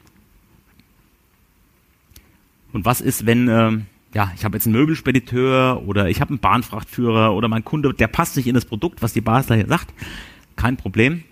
[2.72, 3.78] Und was ist, wenn äh,
[4.14, 8.08] ja, ich habe jetzt einen Möbelspediteur oder ich habe einen Bahnfrachtführer oder mein Kunde, der
[8.08, 9.92] passt nicht in das Produkt, was die Basler hier sagt.
[10.56, 11.24] Kein Problem.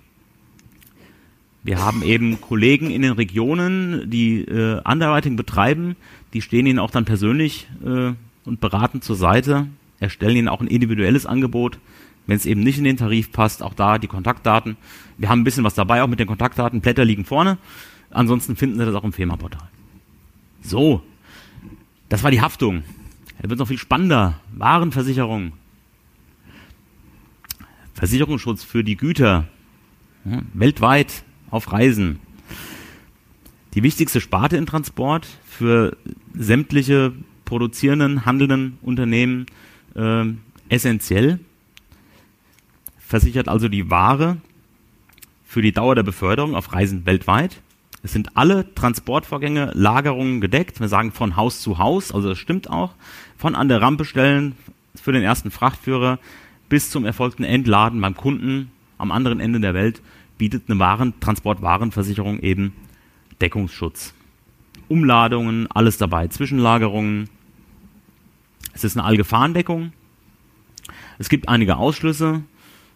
[1.62, 5.96] Wir haben eben Kollegen in den Regionen, die äh, Underwriting betreiben,
[6.32, 8.12] die stehen ihnen auch dann persönlich äh,
[8.44, 9.66] und beraten zur Seite,
[9.98, 11.80] erstellen ihnen auch ein individuelles Angebot,
[12.28, 14.76] wenn es eben nicht in den Tarif passt, auch da die Kontaktdaten.
[15.18, 17.58] Wir haben ein bisschen was dabei, auch mit den Kontaktdaten, Blätter liegen vorne.
[18.10, 19.68] Ansonsten finden Sie das auch im FEMA-Portal.
[20.60, 21.02] So,
[22.08, 22.84] das war die Haftung.
[23.40, 24.40] Da wird noch viel spannender.
[24.52, 25.52] Warenversicherung.
[27.94, 29.48] Versicherungsschutz für die Güter.
[30.24, 32.18] Weltweit auf Reisen.
[33.74, 35.96] Die wichtigste Sparte im Transport für
[36.34, 37.12] sämtliche
[37.44, 39.46] produzierenden, handelnden Unternehmen
[39.94, 40.24] äh,
[40.68, 41.40] essentiell.
[42.98, 44.38] Versichert also die Ware
[45.44, 47.62] für die Dauer der Beförderung auf Reisen weltweit.
[48.02, 50.80] Es sind alle Transportvorgänge, Lagerungen gedeckt.
[50.80, 52.94] Wir sagen von Haus zu Haus, also das stimmt auch.
[53.36, 54.54] Von an der Rampe stellen
[54.94, 56.18] für den ersten Frachtführer
[56.68, 60.02] bis zum erfolgten Entladen beim Kunden am anderen Ende der Welt
[60.38, 62.72] bietet eine Waren, Transportwarenversicherung eben
[63.40, 64.14] Deckungsschutz.
[64.88, 67.28] Umladungen, alles dabei, Zwischenlagerungen.
[68.72, 69.92] Es ist eine Allgefahrendeckung.
[71.18, 72.42] Es gibt einige Ausschlüsse,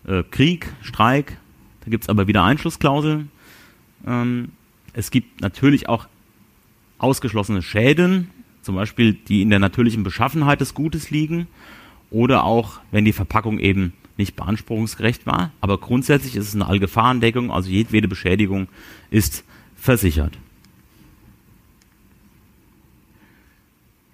[0.06, 1.38] äh, Krieg, Streik,
[1.84, 3.30] da gibt es aber wieder Einschlussklauseln.
[4.06, 4.52] Ähm,
[4.92, 6.07] es gibt natürlich auch
[6.98, 8.31] ausgeschlossene Schäden,
[8.62, 11.46] zum Beispiel die in der natürlichen Beschaffenheit des Gutes liegen
[12.11, 15.53] oder auch, wenn die Verpackung eben nicht beanspruchungsgerecht war.
[15.61, 18.68] Aber grundsätzlich ist es eine Allgefahrendeckung, also jedwede Beschädigung
[19.11, 19.44] ist
[19.76, 20.37] versichert.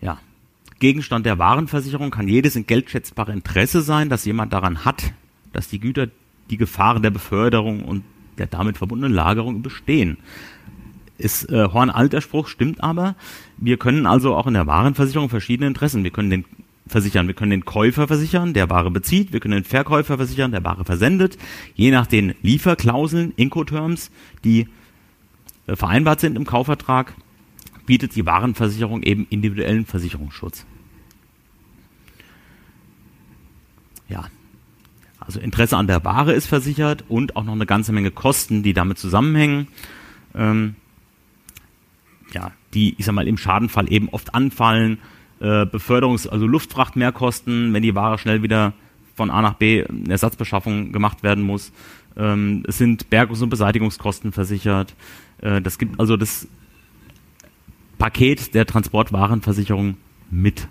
[0.00, 0.18] Ja.
[0.78, 5.12] Gegenstand der Warenversicherung kann jedes in Geld schätzbare Interesse sein, dass jemand daran hat,
[5.52, 6.08] dass die Güter
[6.50, 8.04] die Gefahren der Beförderung und
[8.38, 10.18] der damit verbundenen Lagerung bestehen.
[11.18, 13.16] Ist äh, Horn alter Spruch, stimmt aber.
[13.56, 16.04] Wir können also auch in der Warenversicherung verschiedene Interessen.
[16.04, 16.44] Wir können den
[16.86, 17.26] versichern.
[17.26, 19.32] Wir können den Käufer versichern, der Ware bezieht.
[19.32, 21.36] Wir können den Verkäufer versichern, der Ware versendet.
[21.74, 24.10] Je nach den Lieferklauseln, Incoterms,
[24.44, 24.68] die
[25.66, 27.14] äh, vereinbart sind im Kaufvertrag,
[27.86, 30.66] bietet die Warenversicherung eben individuellen Versicherungsschutz.
[34.08, 34.26] Ja.
[35.18, 38.74] Also Interesse an der Ware ist versichert und auch noch eine ganze Menge Kosten, die
[38.74, 39.66] damit zusammenhängen.
[40.36, 40.76] Ähm,
[42.32, 44.98] ja, die, ich sag mal, im Schadenfall eben oft anfallen
[45.40, 48.72] äh, Beförderungs-, also Luftfrachtmehrkosten, wenn die Ware schnell wieder
[49.14, 51.72] von A nach B in Ersatzbeschaffung gemacht werden muss.
[52.16, 54.94] Ähm, es sind Bergungs- und Beseitigungskosten versichert.
[55.40, 56.48] Äh, das gibt also das
[57.98, 59.96] Paket der Transportwarenversicherung
[60.30, 60.68] mit.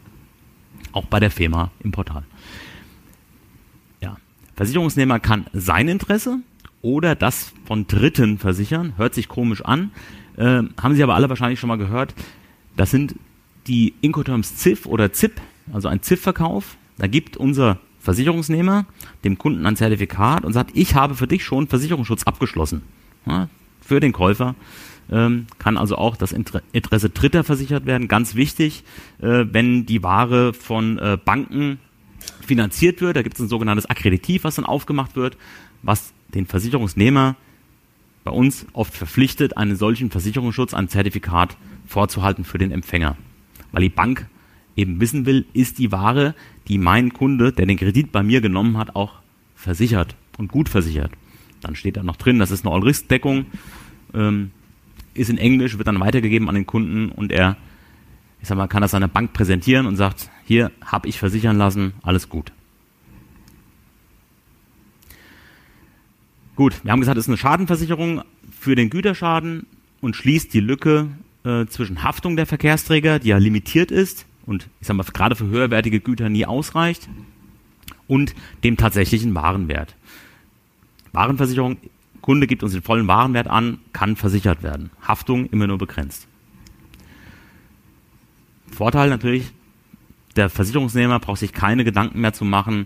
[0.91, 2.23] Auch bei der FEMA im Portal.
[4.01, 4.17] Ja.
[4.55, 6.39] Versicherungsnehmer kann sein Interesse
[6.81, 8.93] oder das von Dritten versichern.
[8.97, 9.91] Hört sich komisch an.
[10.37, 12.13] Äh, haben Sie aber alle wahrscheinlich schon mal gehört.
[12.75, 13.15] Das sind
[13.67, 15.41] die Incoterms ZIF oder ZIP,
[15.73, 18.85] also ein ZIF-Verkauf, da gibt unser Versicherungsnehmer
[19.23, 22.83] dem Kunden ein Zertifikat und sagt, ich habe für dich schon Versicherungsschutz abgeschlossen.
[23.25, 23.49] Ja,
[23.81, 24.55] für den Käufer
[25.11, 28.07] ähm, kann also auch das Interesse Dritter versichert werden.
[28.07, 28.83] Ganz wichtig,
[29.19, 31.79] äh, wenn die Ware von äh, Banken
[32.41, 35.37] finanziert wird, da gibt es ein sogenanntes Akkreditiv, was dann aufgemacht wird,
[35.81, 37.35] was den Versicherungsnehmer
[38.25, 41.55] bei uns oft verpflichtet, einen solchen Versicherungsschutz, ein Zertifikat
[41.87, 43.15] vorzuhalten für den Empfänger
[43.75, 44.27] weil die Bank
[44.77, 46.33] eben wissen will, ist die Ware,
[46.69, 49.15] die mein Kunde, der den Kredit bei mir genommen hat, auch
[49.53, 51.11] versichert und gut versichert.
[51.59, 53.47] Dann steht da noch drin, das ist eine All-Risk-Deckung,
[54.13, 54.51] ähm,
[55.13, 57.57] ist in Englisch, wird dann weitergegeben an den Kunden und er,
[58.41, 61.93] ich sag mal, kann das seiner Bank präsentieren und sagt, hier habe ich versichern lassen,
[62.01, 62.53] alles gut.
[66.55, 68.21] Gut, wir haben gesagt, es ist eine Schadenversicherung
[68.57, 69.67] für den Güterschaden
[70.01, 71.09] und schließt die Lücke
[71.43, 75.47] äh, zwischen Haftung der Verkehrsträger, die ja limitiert ist und ich sag mal gerade für
[75.47, 77.09] höherwertige Güter nie ausreicht,
[78.07, 79.95] und dem tatsächlichen Warenwert.
[81.11, 81.77] Warenversicherung,
[82.21, 84.91] Kunde gibt uns den vollen Warenwert an, kann versichert werden.
[85.01, 86.27] Haftung immer nur begrenzt.
[88.71, 89.51] Vorteil natürlich,
[90.35, 92.85] der Versicherungsnehmer braucht sich keine Gedanken mehr zu machen,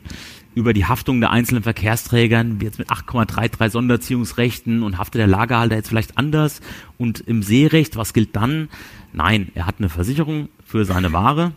[0.55, 5.89] über die Haftung der einzelnen Verkehrsträgern, jetzt mit 8,33 Sonderziehungsrechten und haftet der Lagerhalter jetzt
[5.89, 6.61] vielleicht anders
[6.97, 8.69] und im Seerecht, was gilt dann?
[9.13, 11.53] Nein, er hat eine Versicherung für seine Ware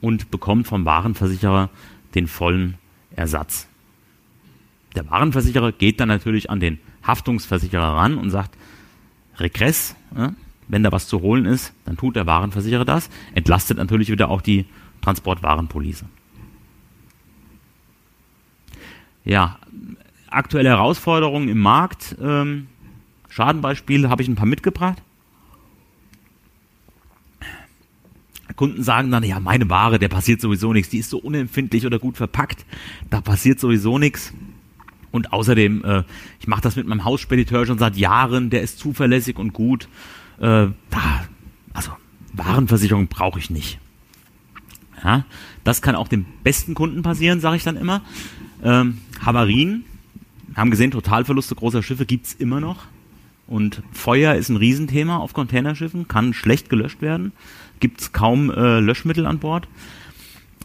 [0.00, 1.70] und bekommt vom Warenversicherer
[2.14, 2.76] den vollen
[3.14, 3.68] Ersatz.
[4.96, 8.56] Der Warenversicherer geht dann natürlich an den Haftungsversicherer ran und sagt,
[9.38, 9.96] Regress,
[10.68, 14.42] wenn da was zu holen ist, dann tut der Warenversicherer das, entlastet natürlich wieder auch
[14.42, 14.66] die
[15.00, 16.06] Transportwarenpolice.
[19.24, 19.58] ja,
[20.28, 22.16] aktuelle Herausforderungen im Markt.
[22.20, 22.68] Ähm,
[23.28, 25.02] Schadenbeispiele habe ich ein paar mitgebracht.
[28.56, 31.98] Kunden sagen dann, ja, meine Ware, der passiert sowieso nichts, die ist so unempfindlich oder
[31.98, 32.66] gut verpackt,
[33.08, 34.34] da passiert sowieso nichts.
[35.12, 36.02] Und außerdem, äh,
[36.40, 39.88] ich mache das mit meinem Hausspediteur schon seit Jahren, der ist zuverlässig und gut.
[40.38, 41.24] Äh, da,
[41.72, 41.90] also
[42.34, 43.78] Warenversicherung brauche ich nicht.
[45.02, 45.24] Ja,
[45.64, 48.02] das kann auch dem besten Kunden passieren, sage ich dann immer.
[48.62, 49.84] Ähm, Havarien,
[50.54, 52.86] haben gesehen, Totalverluste großer Schiffe gibt's immer noch.
[53.46, 57.32] Und Feuer ist ein Riesenthema auf Containerschiffen, kann schlecht gelöscht werden.
[57.80, 59.66] Gibt's kaum äh, Löschmittel an Bord.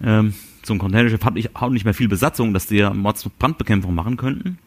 [0.04, 3.96] Ähm, so ein Containerschiff hat nicht, auch nicht mehr viel Besatzung, dass die ja Mordsbrandbekämpfung
[3.96, 4.60] machen könnten.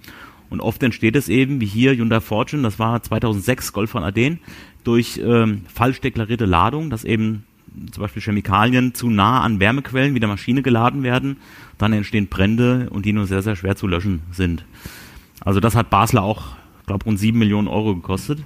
[0.50, 4.40] Und oft entsteht es eben, wie hier Hyundai Fortune, das war 2006 Golf von Aden,
[4.82, 7.44] durch ähm, falsch deklarierte Ladung, dass eben
[7.90, 11.38] zum Beispiel Chemikalien zu nah an Wärmequellen wie der Maschine geladen werden,
[11.78, 14.64] dann entstehen Brände und die nur sehr, sehr schwer zu löschen sind.
[15.40, 18.40] Also das hat Basler auch, glaube rund sieben Millionen Euro gekostet.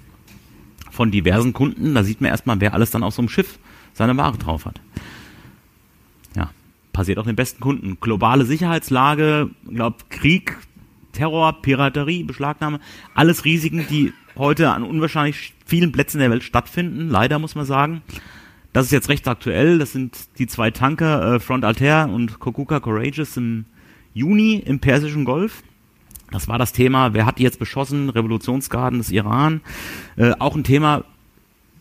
[0.91, 3.59] Von diversen Kunden, da sieht man erstmal, wer alles dann auf so einem Schiff
[3.95, 4.81] seine Ware drauf hat.
[6.37, 6.51] Ja,
[6.93, 7.99] passiert auch den besten Kunden.
[8.01, 10.59] Globale Sicherheitslage, glaube Krieg
[11.13, 12.81] Terror, Piraterie, Beschlagnahme,
[13.15, 18.03] alles Risiken, die heute an unwahrscheinlich vielen Plätzen der Welt stattfinden, leider muss man sagen.
[18.73, 22.81] Das ist jetzt recht aktuell, das sind die zwei Tanker, äh, Front Altair und Kokuka
[22.81, 23.67] Courageous im
[24.15, 25.63] Juni im Persischen Golf.
[26.31, 29.61] Das war das Thema, wer hat die jetzt beschossen, Revolutionsgarden des Iran.
[30.17, 31.05] Äh, auch ein Thema,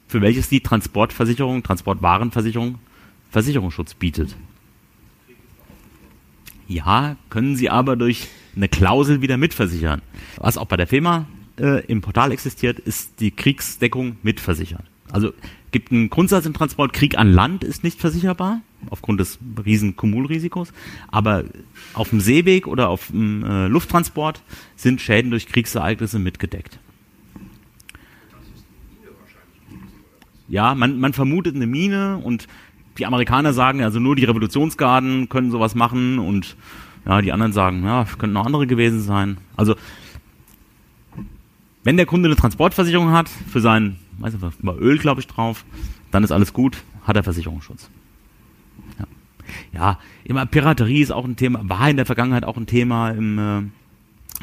[0.08, 2.80] für welches die Transportversicherung, Transportwarenversicherung
[3.30, 4.36] Versicherungsschutz bietet.
[6.68, 10.02] Ja, können sie aber durch eine Klausel wieder mitversichern.
[10.38, 11.26] Was auch bei der FEMA
[11.58, 14.91] äh, im Portal existiert, ist die Kriegsdeckung mitversichert.
[15.12, 15.34] Also
[15.72, 20.74] gibt einen Grundsatz im Transport, Krieg an Land ist nicht versicherbar, aufgrund des riesen Kumulrisikos,
[21.10, 21.44] aber
[21.94, 24.42] auf dem Seeweg oder auf dem äh, Lufttransport
[24.76, 26.80] sind Schäden durch Kriegsereignisse mitgedeckt.
[30.48, 32.48] Ja, man, man vermutet eine Mine und
[32.98, 36.58] die Amerikaner sagen, also nur die Revolutionsgarden können sowas machen und
[37.06, 39.38] ja, die anderen sagen, ja, könnten noch andere gewesen sein.
[39.56, 39.76] Also
[41.84, 45.66] wenn der Kunde eine Transportversicherung hat für sein, weiß nicht, war Öl, glaube ich, drauf,
[46.12, 47.90] dann ist alles gut, hat er Versicherungsschutz.
[49.00, 49.08] Ja.
[49.74, 53.40] ja, immer Piraterie ist auch ein Thema, war in der Vergangenheit auch ein Thema im
[53.40, 53.62] äh,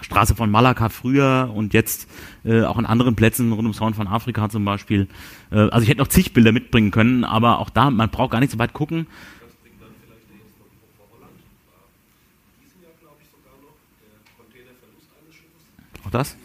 [0.05, 2.09] Straße von Malakka früher und jetzt
[2.45, 5.09] äh, auch an anderen Plätzen rund ums Horn von Afrika zum Beispiel.
[5.51, 8.41] Äh, also ich hätte noch zig Bilder mitbringen können, aber auch da, man braucht gar
[8.41, 9.07] nicht so weit gucken.
[16.05, 16.37] Auch das?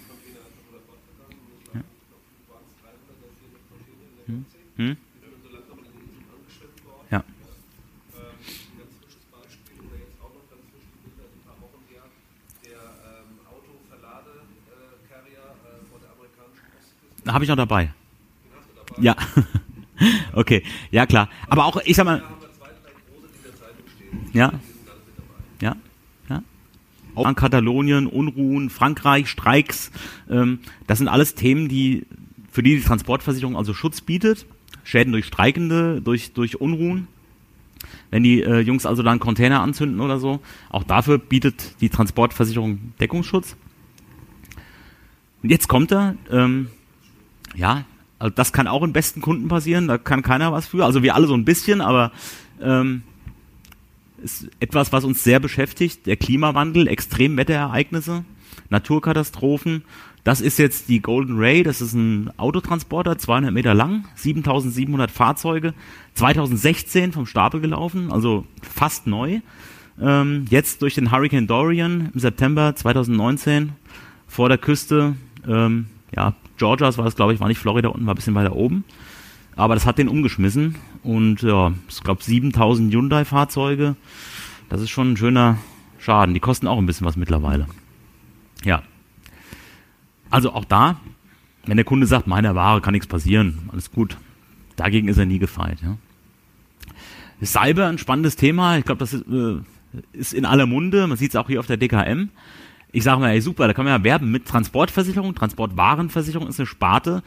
[17.27, 17.91] Habe ich noch dabei.
[18.99, 19.15] Ja.
[20.33, 21.29] okay, ja klar.
[21.47, 22.23] Aber auch, ich sag mal.
[24.33, 24.53] Ja.
[25.61, 25.75] Ja.
[26.29, 26.43] Ja.
[27.15, 29.91] Auch an Katalonien, Unruhen, Frankreich, Streiks.
[30.29, 32.05] Ähm, das sind alles Themen, die
[32.51, 34.45] für die die Transportversicherung also Schutz bietet.
[34.83, 37.07] Schäden durch Streikende, durch, durch Unruhen.
[38.11, 41.89] Wenn die äh, Jungs also da einen Container anzünden oder so, auch dafür bietet die
[41.89, 43.55] Transportversicherung Deckungsschutz.
[45.41, 46.67] Und jetzt kommt er, ähm,
[47.55, 47.85] ja,
[48.19, 50.85] also das kann auch in besten Kunden passieren, da kann keiner was für.
[50.85, 52.11] Also wir alle so ein bisschen, aber
[52.61, 53.03] ähm,
[54.23, 56.05] ist etwas, was uns sehr beschäftigt.
[56.05, 58.23] Der Klimawandel, Extremwetterereignisse,
[58.69, 59.83] Naturkatastrophen.
[60.23, 65.73] Das ist jetzt die Golden Ray, das ist ein Autotransporter, 200 Meter lang, 7700 Fahrzeuge,
[66.13, 69.41] 2016 vom Stapel gelaufen, also fast neu.
[70.01, 73.73] Ähm, jetzt durch den Hurricane Dorian im September 2019
[74.27, 76.33] vor der Küste ähm, ja,
[76.63, 78.85] Georgias war das, glaube ich, war nicht Florida unten, war ein bisschen weiter oben.
[79.57, 80.75] Aber das hat den umgeschmissen.
[81.03, 83.97] Und ja, ich glaube 7000 Hyundai-Fahrzeuge.
[84.69, 85.57] Das ist schon ein schöner
[85.99, 86.33] Schaden.
[86.33, 87.67] Die kosten auch ein bisschen was mittlerweile.
[88.63, 88.81] Ja.
[90.29, 91.01] Also auch da,
[91.65, 94.15] wenn der Kunde sagt, meiner Ware kann nichts passieren, alles gut.
[94.77, 95.79] Dagegen ist er nie gefeit.
[95.83, 95.97] Ja.
[97.45, 98.77] Cyber ein spannendes Thema.
[98.77, 99.57] Ich glaube, das ist, äh,
[100.13, 101.07] ist in aller Munde.
[101.07, 102.29] Man sieht es auch hier auf der DKM
[102.93, 105.35] ich sage mal, ey, super, da kann man ja werben mit Transportversicherung.
[105.35, 107.23] Transportwarenversicherung ist eine Sparte.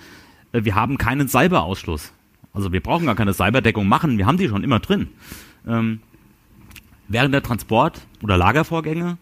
[0.53, 2.13] Äh, wir haben keinen Cyberausschluss.
[2.55, 5.09] Also wir brauchen gar keine Cyberdeckung machen, wir haben die schon immer drin.
[5.67, 6.01] Ähm,
[7.07, 9.19] während der Transport- oder Lagervorgänge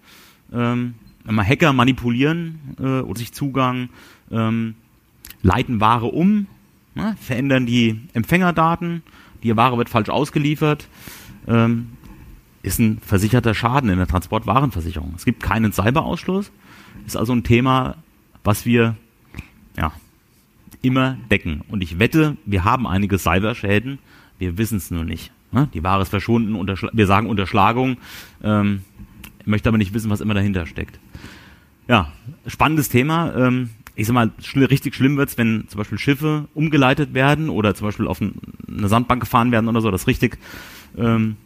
[0.53, 3.89] ähm, wenn man Hacker manipulieren äh, oder sich Zugang,
[4.31, 4.75] ähm,
[5.43, 6.47] leiten Ware um,
[6.95, 9.03] ne, verändern die Empfängerdaten,
[9.43, 10.89] die Ware wird falsch ausgeliefert,
[11.47, 11.91] ähm,
[12.65, 15.13] ist ein versicherter Schaden in der Transportwarenversicherung.
[15.17, 16.51] Es gibt keinen Cyberausschluss,
[17.07, 17.97] ist also ein Thema,
[18.43, 18.97] was wir
[19.77, 19.93] ja,
[20.81, 21.63] immer decken.
[21.69, 23.99] Und ich wette, wir haben einige Cyberschäden,
[24.39, 25.31] wir wissen es nur nicht.
[25.53, 25.69] Ne?
[25.75, 26.57] Die Ware ist verschwunden,
[26.93, 27.99] wir sagen Unterschlagung,
[28.43, 28.83] ähm,
[29.45, 30.99] möchte aber nicht wissen, was immer dahinter steckt.
[31.87, 32.13] Ja,
[32.47, 33.35] spannendes Thema.
[33.37, 37.75] Ähm, ich sag mal, schl richtig schlimm wird's, wenn zum Beispiel Schiffe umgeleitet werden oder
[37.75, 38.35] zum Beispiel auf ein,
[38.67, 40.39] eine Sandbank gefahren werden oder so, das richtig
[40.97, 41.37] ähm,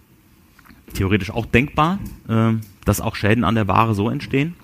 [0.94, 1.98] theoretisch auch denkbar,
[2.28, 2.52] äh,
[2.84, 4.54] dass auch Schäden an der Ware so entstehen.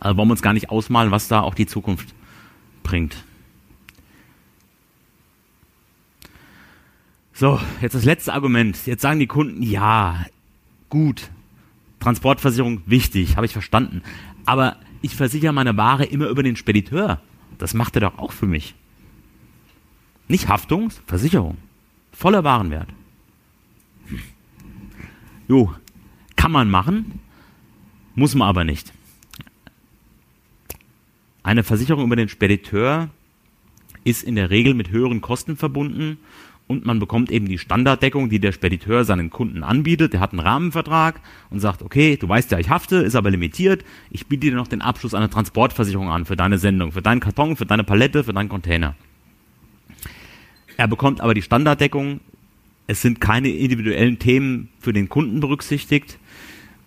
[0.00, 2.14] Also wollen wir uns gar nicht ausmalen, was da auch die Zukunft
[2.82, 3.24] bringt.
[7.32, 8.86] So, jetzt das letzte Argument.
[8.86, 10.26] Jetzt sagen die Kunden, ja,
[10.90, 11.30] gut,
[12.00, 14.02] Transportversicherung wichtig, habe ich verstanden.
[14.44, 17.20] Aber ich versichere meine Ware immer über den Spediteur.
[17.58, 18.74] Das macht er doch auch für mich.
[20.28, 21.58] Nicht Haftung, Versicherung.
[22.12, 22.88] Voller Warenwert.
[25.48, 25.74] Jo,
[26.36, 27.20] kann man machen,
[28.14, 28.92] muss man aber nicht.
[31.42, 33.10] Eine Versicherung über den Spediteur
[34.04, 36.18] ist in der Regel mit höheren Kosten verbunden
[36.68, 40.12] und man bekommt eben die Standarddeckung, die der Spediteur seinen Kunden anbietet.
[40.12, 41.20] Der hat einen Rahmenvertrag
[41.50, 43.84] und sagt, okay, du weißt ja, ich hafte, ist aber limitiert.
[44.10, 47.56] Ich biete dir noch den Abschluss einer Transportversicherung an für deine Sendung, für deinen Karton,
[47.56, 48.94] für deine Palette, für deinen Container.
[50.76, 52.20] Er bekommt aber die Standarddeckung.
[52.86, 56.18] Es sind keine individuellen Themen für den Kunden berücksichtigt.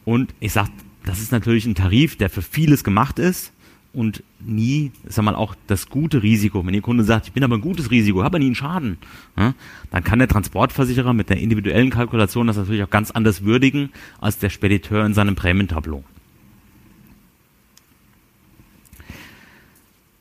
[0.03, 0.69] Und ich sage,
[1.05, 3.53] das ist natürlich ein Tarif, der für vieles gemacht ist
[3.93, 6.65] und nie, sag mal, auch das gute Risiko.
[6.65, 8.97] Wenn Ihr Kunde sagt, ich bin aber ein gutes Risiko, habe aber nie einen Schaden,
[9.37, 9.53] ja,
[9.89, 13.89] dann kann der Transportversicherer mit der individuellen Kalkulation das natürlich auch ganz anders würdigen
[14.19, 16.03] als der Spediteur in seinem Prämientableau.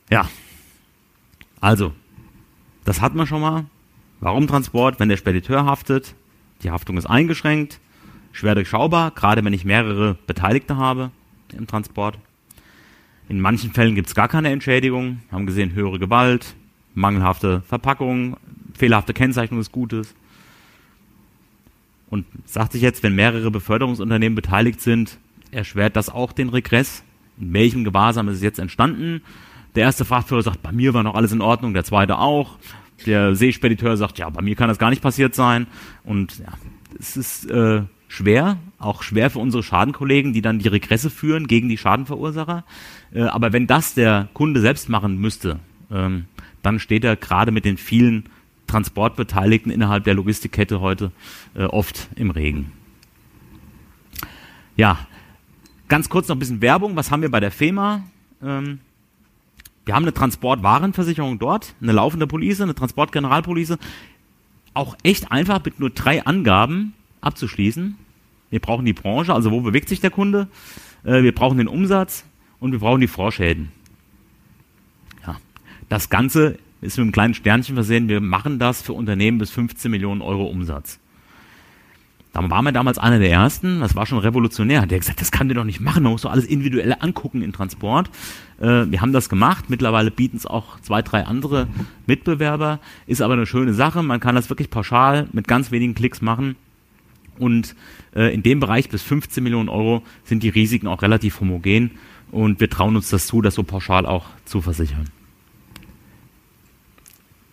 [0.09, 0.29] Ja,
[1.59, 1.93] also,
[2.85, 3.65] das hat man schon mal.
[4.25, 4.99] Warum Transport?
[4.99, 6.15] Wenn der Spediteur haftet,
[6.63, 7.79] die Haftung ist eingeschränkt,
[8.31, 11.11] schwer durchschaubar, gerade wenn ich mehrere Beteiligte habe
[11.55, 12.17] im Transport.
[13.29, 15.19] In manchen Fällen gibt es gar keine Entschädigung.
[15.29, 16.55] Wir haben gesehen, höhere Gewalt,
[16.95, 18.37] mangelhafte Verpackung,
[18.73, 20.15] fehlerhafte Kennzeichnung des Gutes.
[22.09, 25.19] Und sagt sich jetzt, wenn mehrere Beförderungsunternehmen beteiligt sind,
[25.51, 27.03] erschwert das auch den Regress.
[27.39, 29.21] In welchem Gewahrsam ist es jetzt entstanden?
[29.75, 32.57] Der erste Frachtführer sagt, bei mir war noch alles in Ordnung, der zweite auch.
[33.05, 35.67] Der Seespediteur sagt, ja, bei mir kann das gar nicht passiert sein.
[36.03, 36.53] Und ja,
[36.97, 41.69] es ist äh, schwer, auch schwer für unsere Schadenkollegen, die dann die Regresse führen gegen
[41.69, 42.63] die Schadenverursacher.
[43.13, 45.59] Äh, aber wenn das der Kunde selbst machen müsste,
[45.91, 46.25] ähm,
[46.61, 48.25] dann steht er gerade mit den vielen
[48.67, 51.11] Transportbeteiligten innerhalb der Logistikkette heute
[51.55, 52.71] äh, oft im Regen.
[54.75, 54.99] Ja,
[55.87, 56.95] ganz kurz noch ein bisschen Werbung.
[56.95, 58.03] Was haben wir bei der FEMA?
[58.43, 58.79] Ähm,
[59.85, 63.77] wir haben eine Transportwarenversicherung dort, eine laufende Police, eine Transportgeneralpolice.
[64.73, 67.95] Auch echt einfach mit nur drei Angaben abzuschließen.
[68.49, 70.47] Wir brauchen die Branche, also wo bewegt sich der Kunde.
[71.03, 72.25] Äh, wir brauchen den Umsatz
[72.59, 73.71] und wir brauchen die Vorschäden.
[75.25, 75.37] Ja.
[75.87, 78.09] Das Ganze ist mit einem kleinen Sternchen versehen.
[78.09, 80.99] Wir machen das für Unternehmen bis 15 Millionen Euro Umsatz.
[82.35, 84.85] Da waren wir damals einer der ersten, das war schon revolutionär.
[84.85, 87.41] Der hat gesagt, das kann der doch nicht machen, man muss doch alles individuell angucken
[87.41, 88.09] in Transport.
[88.59, 91.69] Äh, wir haben das gemacht, mittlerweile bieten es auch zwei, drei andere
[92.07, 96.21] Mitbewerber, ist aber eine schöne Sache, man kann das wirklich pauschal mit ganz wenigen Klicks
[96.21, 96.57] machen.
[97.39, 97.73] Und
[98.13, 101.91] äh, in dem Bereich bis 15 Millionen Euro sind die Risiken auch relativ homogen
[102.33, 105.09] und wir trauen uns das zu, das so pauschal auch zu versichern.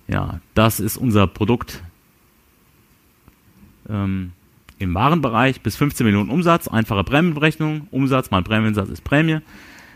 [0.09, 1.85] Ja, das ist unser Produkt.
[3.89, 4.33] Ähm,
[4.83, 9.39] im Warenbereich bis 15 Millionen Umsatz, einfache Prämienberechnung, Umsatz mal Prämiensatz ist Prämie.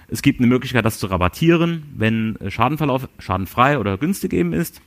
[0.08, 4.80] Es gibt eine Möglichkeit, das zu rabattieren, wenn Schadenverlauf schadenfrei oder günstig eben ist.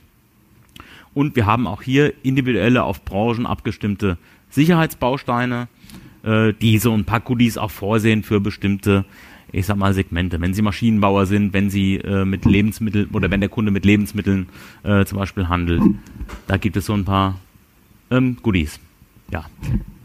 [1.12, 4.16] Und wir haben auch hier individuelle auf Branchen abgestimmte
[4.48, 5.68] Sicherheitsbausteine,
[6.22, 9.04] äh, die so ein paar Goodies auch vorsehen für bestimmte,
[9.52, 10.40] ich sag mal, Segmente.
[10.40, 14.48] Wenn Sie Maschinenbauer sind, wenn Sie äh, mit Lebensmitteln oder wenn der Kunde mit Lebensmitteln
[14.82, 15.82] äh, zum Beispiel handelt,
[16.46, 17.38] da gibt es so ein paar
[18.10, 18.80] ähm, Goodies
[19.30, 19.44] ja,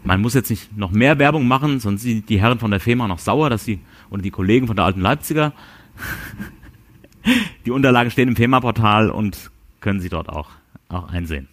[0.03, 3.07] man muss jetzt nicht noch mehr Werbung machen, sonst sind die Herren von der FEMA
[3.07, 5.53] noch sauer, dass sie, oder die Kollegen von der alten Leipziger,
[7.65, 9.51] die Unterlagen stehen im FEMA-Portal und
[9.81, 10.49] können Sie dort auch,
[10.89, 11.47] auch einsehen.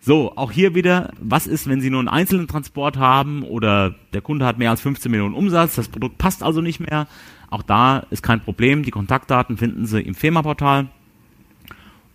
[0.00, 4.20] So, auch hier wieder, was ist, wenn Sie nur einen einzelnen Transport haben oder der
[4.20, 7.08] Kunde hat mehr als 15 Millionen Umsatz, das Produkt passt also nicht mehr.
[7.50, 8.82] Auch da ist kein Problem.
[8.82, 10.88] Die Kontaktdaten finden Sie im FEMA-Portal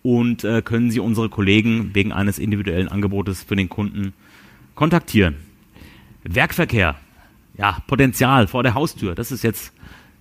[0.04, 4.14] und äh, können Sie unsere Kollegen wegen eines individuellen Angebotes für den Kunden
[4.76, 5.36] kontaktieren.
[6.24, 6.96] Werkverkehr,
[7.58, 9.74] ja, Potenzial vor der Haustür, das ist jetzt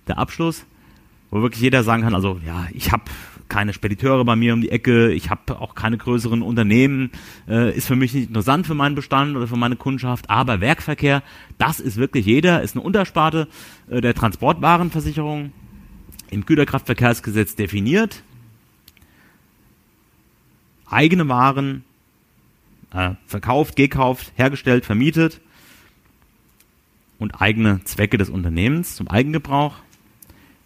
[0.07, 0.65] der Abschluss,
[1.29, 3.03] wo wirklich jeder sagen kann, also ja, ich habe
[3.51, 7.11] keine Spediteure bei mir um die Ecke, ich habe auch keine größeren Unternehmen,
[7.49, 11.21] äh, ist für mich nicht interessant für meinen Bestand oder für meine Kundschaft, aber Werkverkehr,
[11.57, 13.49] das ist wirklich jeder, ist eine Untersparte
[13.89, 15.51] äh, der Transportwarenversicherung
[16.29, 18.23] im Güterkraftverkehrsgesetz definiert.
[20.89, 21.83] Eigene Waren
[22.93, 25.41] äh, verkauft, gekauft, hergestellt, vermietet
[27.19, 29.75] und eigene Zwecke des Unternehmens zum Eigengebrauch.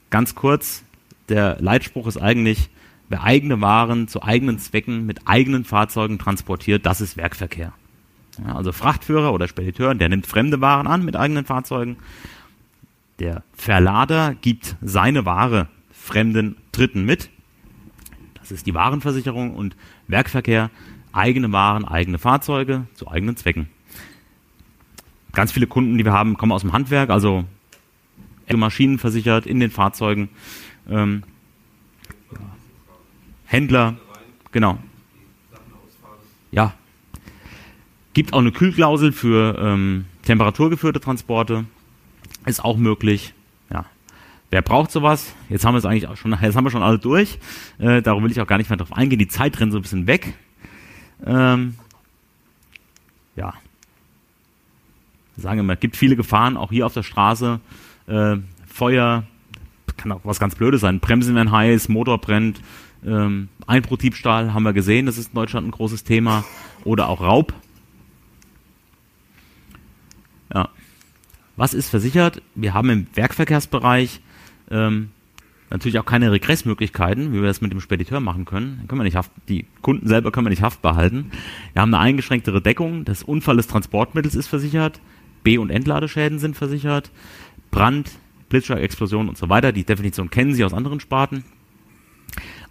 [0.09, 0.84] Ganz kurz,
[1.30, 2.69] der Leitspruch ist eigentlich,
[3.09, 7.73] wer eigene Waren zu eigenen Zwecken mit eigenen Fahrzeugen transportiert, das ist Werkverkehr.
[8.45, 11.97] Ja, also Frachtführer oder Spediteur, der nimmt fremde Waren an mit eigenen Fahrzeugen.
[13.19, 17.30] Der Verlader gibt seine Ware fremden Dritten mit.
[18.36, 19.76] Das ist die Warenversicherung und
[20.07, 20.69] Werkverkehr
[21.16, 23.70] eigene Waren, eigene Fahrzeuge zu eigenen Zwecken.
[25.34, 27.45] Ganz viele Kunden, die wir haben, kommen aus dem Handwerk, also
[28.53, 30.30] Maschinen versichert in den Fahrzeugen.
[30.89, 31.24] Ähm,
[33.45, 33.95] Händler,
[34.51, 34.78] genau.
[36.51, 36.74] Ja.
[38.13, 41.66] Gibt auch eine Kühlklausel für ähm, temperaturgeführte Transporte.
[42.45, 43.34] Ist auch möglich.
[43.70, 43.86] Ja.
[44.51, 45.34] Wer braucht sowas?
[45.49, 47.39] Jetzt haben wir es eigentlich auch schon, jetzt haben wir schon alle durch.
[47.78, 49.20] Äh, darum will ich auch gar nicht mehr drauf eingehen.
[49.20, 50.34] Die Zeit rennt so ein bisschen weg.
[51.24, 51.76] Ähm,
[53.36, 53.53] ja.
[55.38, 57.59] Sagen wir mal, es gibt viele Gefahren, auch hier auf der Straße.
[58.07, 58.38] Äh,
[58.68, 59.24] Feuer,
[59.97, 60.99] kann auch was ganz Blödes sein.
[60.99, 62.61] Bremsen werden heiß, Motor brennt.
[63.05, 66.43] Ähm, Einbruchdiebstahl haben wir gesehen, das ist in Deutschland ein großes Thema.
[66.84, 67.53] Oder auch Raub.
[70.53, 70.70] Ja.
[71.55, 72.41] Was ist versichert?
[72.53, 74.22] Wir haben im Werkverkehrsbereich
[74.70, 75.11] ähm,
[75.76, 78.86] natürlich auch keine Regressmöglichkeiten, wie wir das mit dem Spediteur machen können.
[78.88, 81.32] Können wir nicht haft, die Kunden selber können wir nicht haftbar halten.
[81.73, 83.03] Wir haben eine eingeschränktere Deckung.
[83.03, 85.01] Das Unfall des Transportmittels ist versichert.
[85.43, 87.11] B- und Entladeschäden sind versichert.
[87.71, 88.11] Brand,
[88.49, 89.71] Blitzschlag, Explosion und so weiter.
[89.73, 91.43] Die Definition kennen Sie aus anderen Sparten.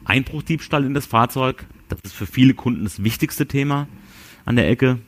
[0.04, 1.66] Einbruchdiebstahl in das Fahrzeug.
[1.88, 3.86] Das ist für viele Kunden das wichtigste Thema
[4.46, 4.98] an der Ecke.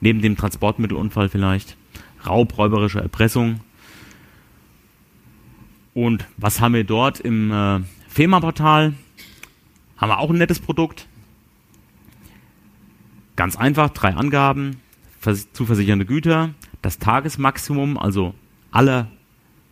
[0.00, 1.76] Neben dem Transportmittelunfall vielleicht.
[2.26, 3.60] Raub, räuberische Erpressung,
[5.94, 8.94] und was haben wir dort im äh, FEMA-Portal?
[9.96, 11.06] Haben wir auch ein nettes Produkt.
[13.36, 14.80] Ganz einfach, drei Angaben,
[15.20, 16.50] vers zu versichernde Güter,
[16.82, 18.34] das Tagesmaximum, also
[18.70, 19.08] alle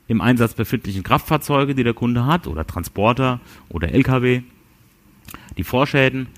[0.09, 4.43] im Einsatz befindlichen Kraftfahrzeuge, die der Kunde hat, oder Transporter oder LKW,
[5.57, 6.29] die Vorschäden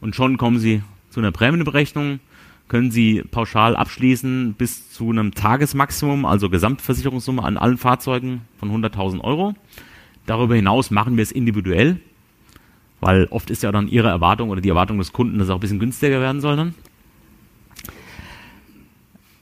[0.00, 2.20] und schon kommen Sie zu einer Prämienberechnung
[2.70, 9.20] können Sie pauschal abschließen bis zu einem Tagesmaximum, also Gesamtversicherungssumme an allen Fahrzeugen von 100.000
[9.20, 9.54] Euro.
[10.24, 12.00] Darüber hinaus machen wir es individuell,
[13.00, 15.56] weil oft ist ja dann Ihre Erwartung oder die Erwartung des Kunden, dass es auch
[15.56, 16.74] ein bisschen günstiger werden soll dann.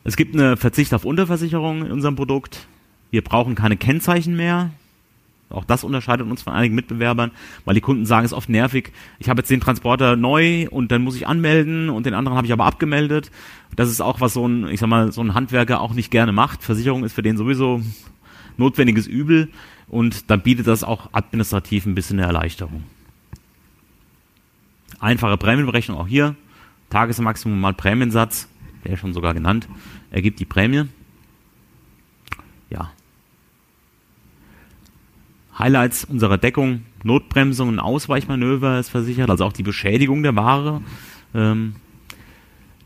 [0.04, 2.66] Es gibt eine Verzicht auf Unterversicherung in unserem Produkt.
[3.10, 4.70] Wir brauchen keine Kennzeichen mehr.
[5.50, 7.30] Auch das unterscheidet uns von einigen Mitbewerbern,
[7.64, 8.92] weil die Kunden sagen, es ist oft nervig.
[9.18, 12.46] Ich habe jetzt den Transporter neu und dann muss ich anmelden und den anderen habe
[12.46, 13.30] ich aber abgemeldet.
[13.74, 16.32] Das ist auch was so ein, ich sag mal, so ein Handwerker auch nicht gerne
[16.32, 16.62] macht.
[16.62, 17.80] Versicherung ist für den sowieso
[18.58, 19.48] notwendiges Übel
[19.88, 22.84] und dann bietet das auch administrativ ein bisschen eine Erleichterung.
[25.00, 26.34] Einfache Prämienberechnung auch hier.
[26.90, 28.48] Tagesmaximum mal Prämiensatz,
[28.84, 29.68] der ist schon sogar genannt,
[30.10, 30.84] ergibt die Prämie.
[32.70, 32.90] Ja,
[35.58, 40.82] Highlights unserer Deckung, Notbremsung und Ausweichmanöver ist versichert, also auch die Beschädigung der Ware,
[41.34, 41.74] ähm,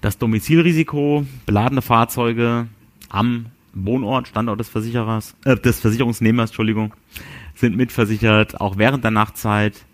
[0.01, 2.67] das Domizilrisiko, beladene Fahrzeuge
[3.09, 6.95] am Wohnort, Standort des Versicherers, äh, des Versicherungsnehmers, Entschuldigung,
[7.55, 9.85] sind mitversichert, auch während der Nachtzeit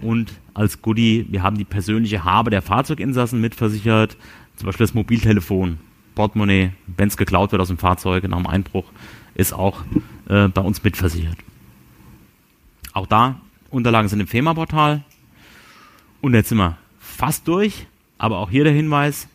[0.00, 4.16] und als Goodie, wir haben die persönliche Habe der Fahrzeuginsassen mitversichert,
[4.56, 5.78] zum Beispiel das Mobiltelefon,
[6.14, 8.84] Portemonnaie, wenn es geklaut wird aus dem Fahrzeug nach dem Einbruch,
[9.34, 9.82] ist auch
[10.28, 11.36] äh, bei uns mitversichert.
[12.94, 13.40] Auch da,
[13.70, 15.02] Unterlagen sind im FEMA-Portal.
[16.22, 17.86] Und jetzt sind wir fast durch.
[18.16, 19.28] Aber auch hier der Hinweis,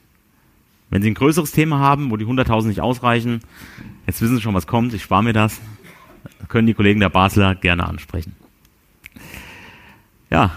[0.89, 3.41] wenn Sie ein größeres Thema haben, wo die 100.000 nicht ausreichen,
[4.07, 5.59] jetzt wissen Sie schon, was kommt, ich spare mir das,
[6.47, 8.35] können die Kollegen der Basler gerne ansprechen.
[10.29, 10.51] Ja,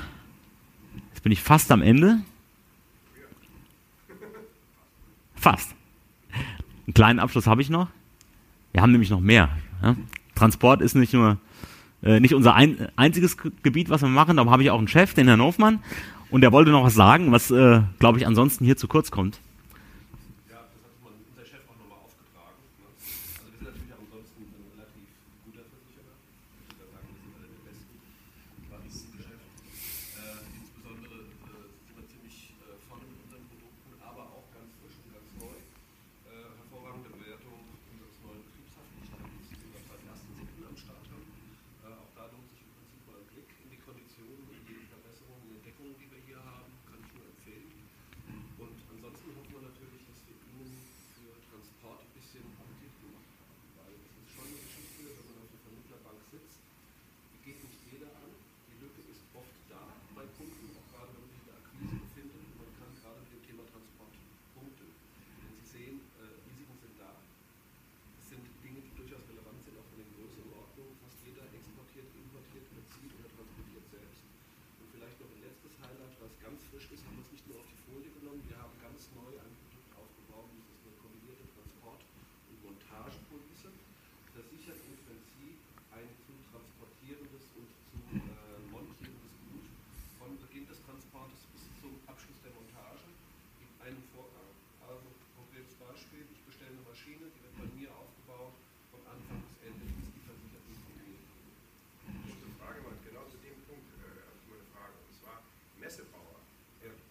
[1.13, 2.19] jetzt bin ich fast am Ende.
[5.35, 5.75] Fast.
[6.87, 7.89] Einen kleinen Abschluss habe ich noch.
[8.73, 9.51] Wir haben nämlich noch mehr.
[10.37, 11.39] Transport ist nicht nur
[12.03, 14.37] äh, nicht unser ein, einziges Gebiet, was wir machen.
[14.37, 15.81] Da habe ich auch einen Chef, den Herrn Hofmann.
[16.31, 19.41] Und der wollte noch was sagen, was, äh, glaube ich, ansonsten hier zu kurz kommt.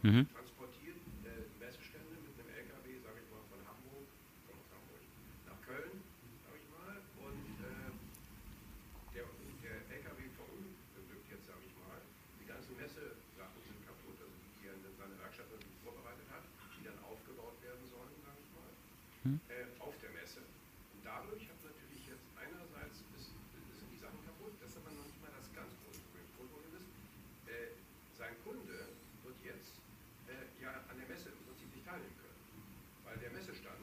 [0.01, 0.25] Mhm.
[0.33, 0.97] Transportiert
[1.29, 4.09] äh, Messestände mit einem LKW, sage ich mal, von Hamburg,
[4.49, 5.03] von Hamburg
[5.45, 5.93] nach Köln,
[6.41, 7.93] sage ich mal, und äh,
[9.13, 9.25] der,
[9.61, 12.01] der LKW verunglückt jetzt, sage ich mal.
[12.41, 15.53] Die ganzen Messesachen sind kaputt, also die er in seiner Werkstatt
[15.85, 16.41] vorbereitet hat.
[19.53, 20.41] äh, auf der Messe.
[20.97, 23.29] Und dadurch hat natürlich jetzt einerseits ist,
[23.77, 26.25] sind die Sachen kaputt, das ist aber noch nicht mal das ganz große Problem.
[26.25, 26.89] Das große Problem ist,
[27.45, 27.69] äh,
[28.17, 28.89] sein Kunde
[29.21, 29.77] wird jetzt
[30.25, 32.41] äh, ja an der Messe im Prinzip nicht teilnehmen können,
[33.05, 33.81] weil der Messestand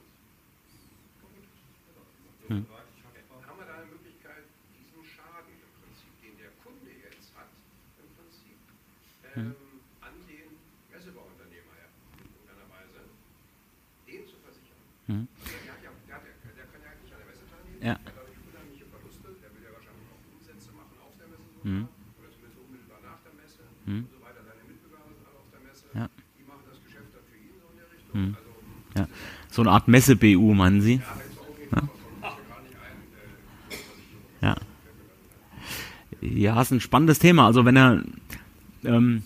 [1.22, 1.62] kaputt ist.
[3.46, 4.44] Haben wir da eine Möglichkeit,
[4.74, 7.50] diesen Schaden im Prinzip, den der Kunde jetzt hat,
[8.02, 8.58] im Prinzip
[9.36, 9.54] ähm,
[10.02, 10.58] an den
[10.90, 11.88] Messebauunternehmer ja,
[12.18, 13.00] in irgendeiner Weise,
[14.08, 14.80] den zu versichern?
[15.08, 15.24] Mhm.
[15.44, 17.94] Der, hat ja, der, hat ja, der kann ja nicht an der Messe teilnehmen, Ja.
[17.96, 21.48] der hat dadurch unheimliche Verluste, der will ja wahrscheinlich auch Umsätze machen auf der Messe
[21.64, 21.88] Mhm.
[21.88, 24.04] sogar, oder zumindest unmittelbar nach der Messe Mhm.
[24.04, 24.40] und so weiter.
[24.44, 26.04] Seine Mitbewerber sind alle auf der Messe, Ja.
[26.36, 27.56] die machen das Geschäft dann für ihn
[28.26, 29.08] Also, Ja.
[29.50, 31.00] So eine Art Messe-BU, meinen Sie?
[31.72, 31.82] ja,
[34.40, 34.56] ja.
[36.20, 36.60] Ja.
[36.60, 37.46] Ist ein spannendes Thema.
[37.46, 38.02] Also wenn er
[38.84, 39.22] ähm,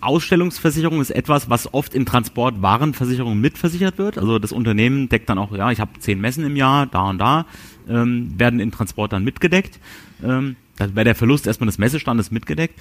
[0.00, 4.18] Ausstellungsversicherung ist etwas, was oft in Transportwarenversicherungen mitversichert wird.
[4.18, 7.18] Also das Unternehmen deckt dann auch, ja, ich habe zehn Messen im Jahr, da und
[7.18, 7.46] da,
[7.88, 9.78] ähm, werden in Transport dann mitgedeckt.
[10.22, 12.80] Ähm, da wäre der Verlust erstmal des Messestandes mitgedeckt.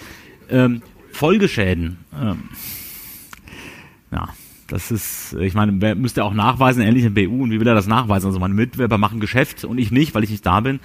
[0.50, 2.50] Ähm, Folgeschäden, ähm,
[4.12, 4.30] ja,
[4.68, 7.76] das ist, ich meine, wer müsste auch nachweisen, ähnlich im BU, und wie will er
[7.76, 8.28] das nachweisen?
[8.28, 10.80] Also meine Mitbewerber machen Geschäft und ich nicht, weil ich nicht da bin.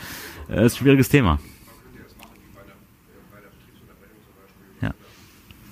[0.49, 1.33] Äh, ist ein schwieriges Thema.
[1.35, 4.89] Man könnte das machen wie bei der, äh, bei der Betriebsunterbrechung zum Beispiel.
[4.89, 4.95] Ja.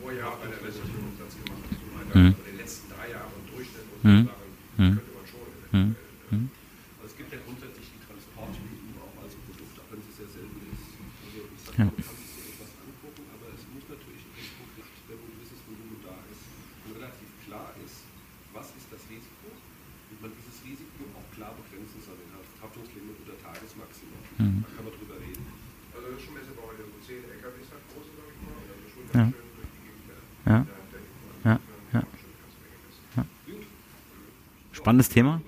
[0.01, 2.15] Vorjahr bei der den Umsatz gemacht und so weiter.
[2.19, 2.33] Mhm.
[2.37, 4.23] Aber den letzten drei Jahre im Durchschnitt und Mhm.
[4.23, 4.47] so Sachen
[4.77, 5.87] könnte man schon eventuell.
[5.87, 6.47] äh,
[6.97, 10.59] Also es gibt ja grundsätzlich die Transport-EU auch als Produkt, auch wenn sie sehr selten
[10.73, 10.85] ist.
[11.27, 11.85] Also ich sage, Ja.
[11.91, 15.61] man kann sich so etwas angucken, aber es muss natürlich ein Produkt, wenn ein gewisses
[15.67, 16.43] Volumen da ist,
[16.87, 17.99] und relativ klar ist,
[18.57, 22.31] was ist das Risiko und man dieses Risiko auch klar begrenzen soll in
[22.63, 24.17] Haftungslimit oder Tagesmaximum.
[24.41, 25.45] Da kann man drüber reden.
[25.93, 28.75] Also das ist schon Messebauer, der so 10 LKWs hat, große, sag ich mal, oder
[28.81, 29.29] so schon Ja.
[29.29, 30.25] ganz schön durch die Gegend fährt.
[30.49, 30.59] Ja.
[30.65, 31.05] Der- der-
[31.47, 31.57] Ja.
[31.57, 32.03] der- Ja.
[32.09, 33.25] schon eine ganze Menge Messe.
[34.87, 35.43] Spannendes Thema.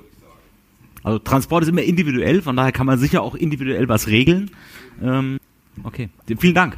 [1.04, 4.50] Also Transport ist immer individuell, von daher kann man sicher auch individuell was regeln.
[5.00, 5.38] Ähm,
[5.84, 6.08] okay,
[6.40, 6.76] vielen Dank.